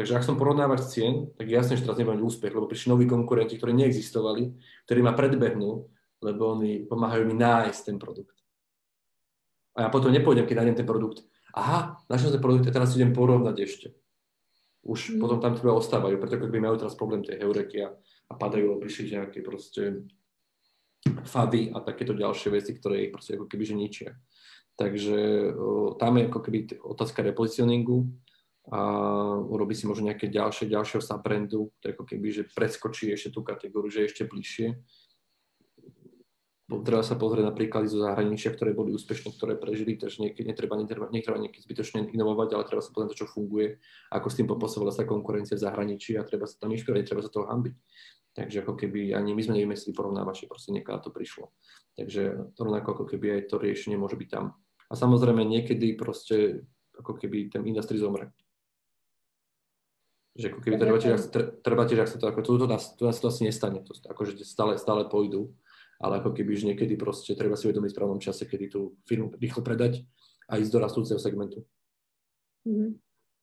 [0.00, 3.60] Takže ak som porovnávač cien, tak jasne, že teraz nebudem úspech, lebo prišli noví konkurenti,
[3.60, 4.48] ktorí neexistovali,
[4.88, 5.92] ktorí ma predbehnú,
[6.24, 8.32] lebo oni pomáhajú mi nájsť ten produkt.
[9.76, 11.20] A ja potom nepôjdem, keď nájdem ten produkt.
[11.52, 13.88] Aha, našiel ten produkt a teraz idem porovnať ešte.
[14.88, 15.20] Už mm.
[15.20, 19.20] potom tam treba ostávajú, preto by majú teraz problém tej heureky a, a padajú, prišli
[19.20, 20.08] nejaké proste
[21.28, 24.10] fady a takéto ďalšie veci, ktoré ich proste ako keby že ničia.
[24.80, 28.08] Takže o, tam je ako keby otázka repozicioningu,
[28.70, 28.78] a
[29.50, 33.90] urobí si možno nejaké ďalšie, ďalšieho subbrandu, to ako keby, že preskočí ešte tú kategóriu,
[33.90, 34.78] že ešte bližšie.
[36.70, 40.78] Treba sa pozrieť na príklady zo zahraničia, ktoré boli úspešné, ktoré prežili, takže niekedy netreba,
[40.78, 43.82] netreba, netreba niekedy zbytočne inovovať, ale treba sa pozrieť na to, čo funguje,
[44.14, 47.34] ako s tým popasovala sa konkurencia v zahraničí a treba sa tam inšpirovať, treba sa
[47.34, 47.74] toho hambiť.
[48.38, 51.50] Takže ako keby ani my sme nevymysleli porovnávači, proste niekoľko to prišlo.
[51.98, 54.54] Takže to rovnako ako keby aj to riešenie môže byť tam.
[54.86, 56.62] A samozrejme niekedy proste
[56.94, 58.30] ako keby ten industry zomre.
[60.38, 61.18] Že ako keby treba tiež,
[61.60, 63.98] treba tiež, ak sa to ako, tu, tu, nás, tu nás to asi nestane, to,
[64.06, 65.50] akože stále, stále pôjdu,
[65.98, 69.34] ale ako keby, že niekedy proste treba si uvedomiť v správnom čase, kedy tú firmu
[69.36, 70.06] rýchlo predať
[70.46, 71.66] a ísť do rastúceho segmentu.
[72.64, 72.90] Mm-hmm.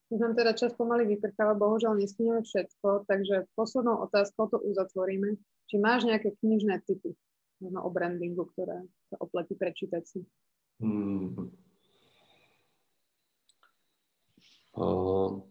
[0.08, 5.36] Už nám teda čas pomaly vyprcháva, bohužiaľ nestihneme všetko, takže poslednou otázkou to uzatvoríme.
[5.68, 7.12] Či máš nejaké knižné typy,
[7.60, 10.24] možno o brandingu, ktoré sa oplatí prečítať si?
[10.80, 11.52] Hmm.
[14.78, 15.44] Uh,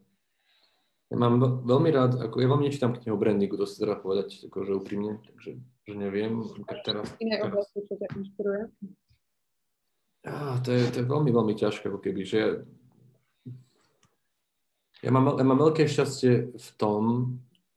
[1.07, 4.75] ja mám veľmi rád, ako ja vám nečítam knihu brandingu, to si teda povedať akože
[4.75, 6.43] úprimne, takže že neviem.
[6.83, 8.63] Teraz, Iné oblasti, čo ťa inšpiruje?
[10.27, 12.67] Ah, to, je, to je veľmi, veľmi ťažké, ako keby, že
[15.07, 17.03] ja mám, ja mám veľké šťastie v tom,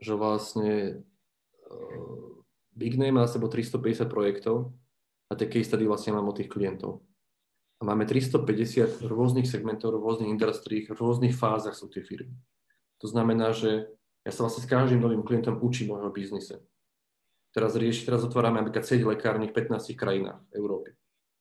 [0.02, 1.06] že vlastne
[1.70, 2.30] uh,
[2.74, 4.74] Big Name má sebo 350 projektov
[5.30, 7.06] a tie case study vlastne mám od tých klientov.
[7.80, 12.34] A máme 350 rôznych segmentov, rôznych industriách, v rôznych fázach sú tie firmy.
[13.00, 13.88] To znamená, že
[14.28, 16.60] ja sa vlastne s každým novým klientom učím môjho biznise.
[17.50, 20.90] Teraz rieši, teraz otvárame napríklad 7 lekárny v 15 krajinách v Európe.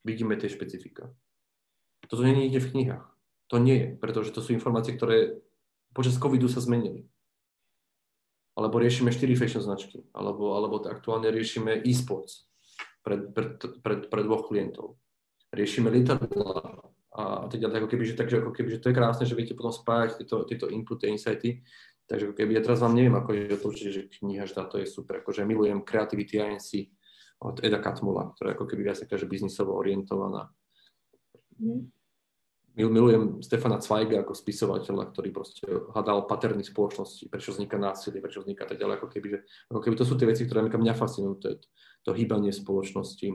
[0.07, 1.13] Vidíme tie špecifika.
[2.09, 3.07] Toto nie je nikde v knihách.
[3.53, 5.37] To nie je, pretože to sú informácie, ktoré
[5.93, 7.05] počas covidu sa zmenili.
[8.57, 12.49] Alebo riešime 4 fashion značky, alebo, alebo aktuálne riešime e-sports
[13.05, 14.97] pre, pre, pre, pre dvoch klientov.
[15.53, 16.88] Riešime lietadla
[17.19, 19.75] a teď ako keby, že, takže ako keby, že to je krásne, že viete potom
[19.75, 21.67] spájať tieto, tieto inputy, insighty.
[22.07, 24.79] Takže ako keby, ja teraz vám neviem, ako je to určite, že kniha, že táto
[24.79, 26.95] je super, akože milujem Creativity INC
[27.43, 30.49] od Eda Katmula, ktorá je ako keby viac taká, že biznisovo orientovaná.
[31.59, 31.91] Mm
[32.87, 38.71] milujem Stefana Zweiga ako spisovateľa, ktorý proste hľadal paterny spoločnosti, prečo vzniká násilie, prečo vzniká
[38.71, 41.47] tak ďalej, ako keby, že, ako keby to sú tie veci, ktoré mňa fascinujú, to,
[41.51, 41.57] je
[42.07, 43.35] to hýbanie spoločnosti,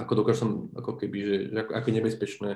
[0.00, 2.50] ako dokážem, ako keby, že, že ako, ako nebezpečné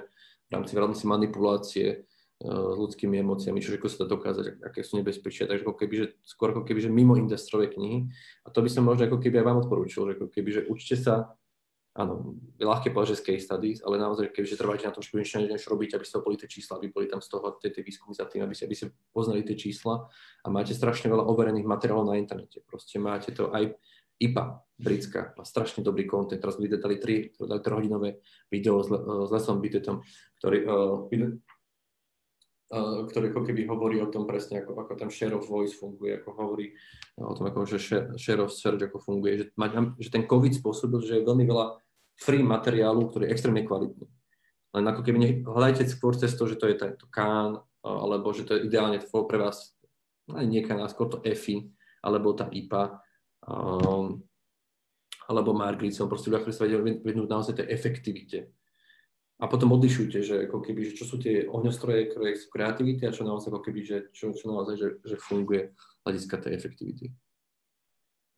[0.48, 4.80] v rámci, v rámci manipulácie uh, s ľudskými emóciami, čo ako sa dá dokázať, aké
[4.82, 8.08] sú nebezpečia, takže ako keby, že skôr ako keby, že mimo industrové knihy.
[8.44, 10.96] A to by som možno ako keby aj vám odporúčil, že ako keby, že učte
[10.98, 11.38] sa
[11.98, 15.10] áno, je ľahké povedať, že z case studies, ale naozaj, keďže trváte na tom, že
[15.18, 18.14] niečo robiť, aby ste boli tie čísla, aby boli tam z toho tie, tie výskumy
[18.14, 22.06] za tým, aby ste, aby ste poznali tie čísla a máte strašne veľa overených materiálov
[22.06, 22.62] na internete.
[22.62, 23.74] Proste máte to aj
[24.18, 26.38] IPA britská, má strašne dobrý content.
[26.38, 29.98] Teraz by dali 3, 3 hodinové video s, s Lesom Bitetom,
[30.38, 31.02] ktorý, uh,
[32.70, 36.22] uh, ktorý ako keby hovorí o tom presne, ako, ako tam share of voice funguje,
[36.22, 36.70] ako hovorí
[37.18, 39.46] o tom, ako, že share, share of search ako funguje, že,
[39.98, 41.74] že ten COVID spôsobil, že je veľmi veľa
[42.18, 44.06] free materiálu, ktorý je extrémne kvalitný.
[44.78, 48.54] Len ako keby hľadajte skôr cez to, že to je tento Kán, alebo že to
[48.54, 49.74] je ideálne pre vás,
[50.28, 51.66] nie Kán, skôr to EFI,
[52.04, 53.00] alebo tá IPA,
[53.48, 54.20] um,
[55.28, 58.48] alebo Margritson, proste ľudia, ktorí sa vedia vednúť naozaj tej efektivite.
[59.38, 63.14] A potom odlišujte, že ako keby, že čo sú tie ohňostroje, ktoré sú kreativity a
[63.14, 65.70] čo naozaj, ako keby, že, čo, čo naozaj, že, že funguje
[66.02, 67.06] hľadiska tej efektivity.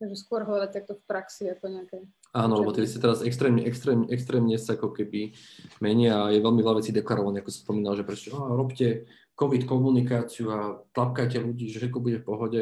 [0.01, 1.97] Takže skôr hľadať takto v praxi ako nejaké...
[2.33, 5.37] Áno, lebo tie sa teraz extrémne, extrémne, extrémne sa ako keby
[5.85, 9.69] menia a je veľmi veľa vecí deklarované, ako som spomínal, že prečo oh, robte COVID
[9.69, 12.61] komunikáciu a tlapkajte ľudí, že všetko bude v pohode.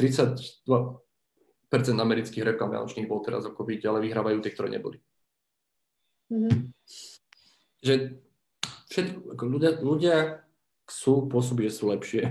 [0.00, 0.68] 32%
[1.72, 4.98] amerických reklam vianočných bol teraz o COVID, ale vyhrávajú tie, ktoré neboli.
[6.30, 6.58] Mm-hmm.
[7.82, 7.94] Že
[8.90, 10.16] všetko, ako ľudia, ľudia
[10.86, 12.22] chcú pôsobiť, že sú lepšie.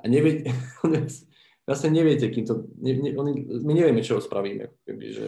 [0.00, 0.46] A nevie,
[1.66, 5.26] vlastne neviete, kým to, ne, ne, oni, my nevieme, čo spravíme, keby, že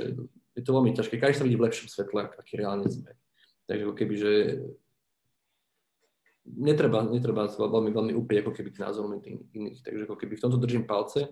[0.52, 3.14] je to veľmi ťažké, každý sa vidí v lepšom svetle, aký reálne sme.
[3.70, 4.32] Takže ako keby, že
[6.44, 9.22] netreba, netreba veľmi, veľmi úplne ako keby k názorom
[9.54, 11.30] iných, takže ako keby v tomto držím palce,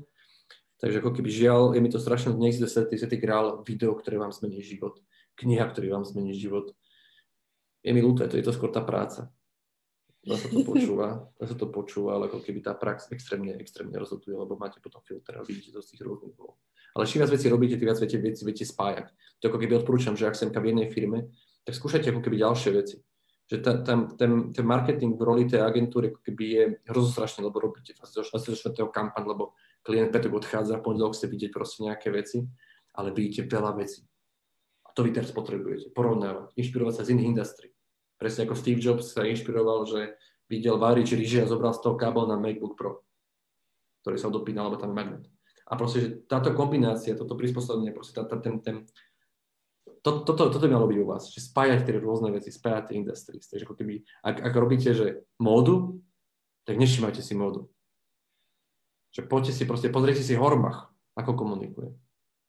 [0.80, 4.32] takže ako keby žiaľ, je mi to strašne, neexistuje svetý, svetý král video, ktoré vám
[4.32, 4.98] zmení život,
[5.36, 6.72] kniha, ktorý vám zmení život.
[7.84, 9.28] Je mi ľúto, to je to skôr tá práca
[10.20, 13.96] Dá sa to počúva, dá sa to počúva, ale ako keby tá prax extrémne, extrémne
[13.96, 16.60] rozhoduje, lebo máte potom filter a vidíte to z tých rôznych uhlov.
[16.92, 19.06] Ale čím viac vecí robíte, tým viac viete, veci viete spájať.
[19.40, 21.30] To ako keby odporúčam, že ak sem v jednej firme,
[21.64, 22.96] tak skúšajte ako keby ďalšie veci.
[23.48, 27.94] Že ten, ten, ten, ten marketing v roli tej agentúry keby je hrozostrašný, lebo robíte
[27.98, 28.74] asi do 4.
[28.90, 29.56] kampaň, lebo
[29.86, 32.44] klient petok odchádza, pondelok ste vidieť proste nejaké veci,
[32.94, 34.04] ale vidíte veľa vecí.
[34.84, 37.72] A to vy teraz potrebujete, porovnávať, inšpirovať sa z iných industrií
[38.20, 40.12] Presne ako Steve Jobs sa inšpiroval, že
[40.52, 43.00] videl váriť ríži a zobral z toho kábel na MacBook Pro,
[44.04, 45.24] ktorý sa dopínal, alebo tam magnet.
[45.64, 48.84] A proste, že táto kombinácia, toto prispôsobenie, proste tá, tá, ten, ten,
[50.04, 52.98] to, toto, toto by malo byť u vás, že spájať tie rôzne veci, spájať tie
[53.00, 53.48] industries.
[53.48, 56.04] Takže ako keby, ak, ak robíte, že módu,
[56.68, 57.72] tak nevšimajte si módu.
[59.10, 61.90] Že poďte si proste, pozrite si Hormach, ako komunikuje.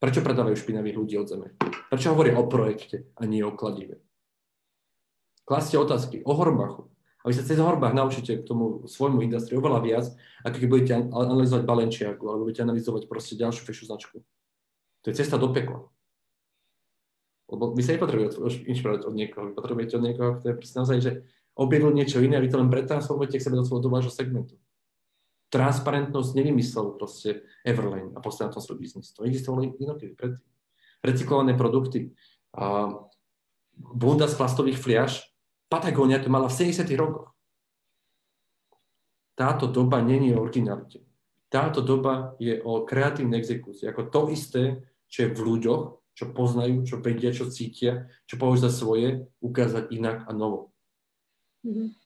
[0.02, 1.48] Prečo predávajú špinavých ľudí od zeme?
[1.90, 4.02] Prečo hovoria o projekte a nie o kladive?
[5.46, 6.90] Klaste otázky o Horbachu.
[7.22, 10.06] A vy sa cez Horbach naučíte k tomu svojmu industriu oveľa viac,
[10.42, 14.26] ako keď budete analyzovať Balenčiaku, alebo budete analyzovať proste ďalšiu fešu značku.
[15.06, 15.86] To je cesta do pekla.
[17.46, 20.98] Lebo vy sa nepotrebujete inšpirovať od niekoho, vy potrebujete od niekoho, kto je proste naozaj,
[20.98, 21.12] že
[21.54, 24.58] objavil niečo iné a vy to len pretransformujete k sebe do svojho domášho segmentu.
[25.52, 29.12] Transparentnosť nevymyslel proste Everlane a postavil na tom svoj biznis.
[29.20, 30.48] To existovalo inokedy predtým.
[31.04, 32.16] Recyklované produkty.
[32.56, 32.88] A
[33.76, 35.28] bunda z plastových fliaž.
[35.68, 36.88] Patagonia to mala v 70.
[36.96, 37.36] rokoch.
[39.36, 41.04] Táto doba není o originalite.
[41.52, 43.92] Táto doba je o kreatívnej exekúcii.
[43.92, 45.84] Ako to isté, čo je v ľuďoch,
[46.16, 50.72] čo poznajú, čo vedia, čo cítia, čo považujú za svoje, ukázať inak a novo.
[51.68, 52.01] Mm-hmm.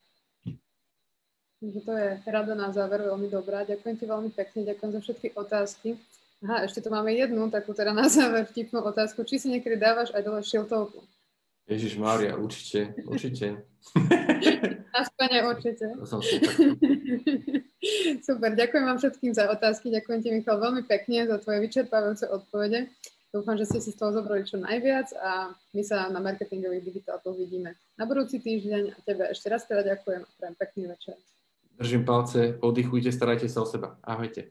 [1.65, 3.65] Takže to je rada na záver, veľmi dobrá.
[3.65, 5.97] Ďakujem ti veľmi pekne, ďakujem za všetky otázky.
[6.45, 9.25] Aha, ešte tu máme jednu takú teda na záver vtipnú otázku.
[9.25, 11.01] Či si niekedy dávaš aj dole šiltovku?
[11.65, 13.65] Ježiš Mária, určite, určite.
[15.01, 15.85] Aspoň určite.
[18.29, 19.89] Super, ďakujem vám všetkým za otázky.
[19.89, 22.93] Ďakujem ti, Michal, veľmi pekne za tvoje vyčerpávajúce odpovede.
[23.33, 27.33] Dúfam, že ste si z toho zobrali čo najviac a my sa na marketingových digitálkoch
[27.33, 31.17] vidíme na budúci týždeň a tebe ešte raz teda ďakujem a prajem pekný večer.
[31.79, 33.99] Držím palce, oddychujte, starajte sa o seba.
[34.03, 34.43] Ahojte.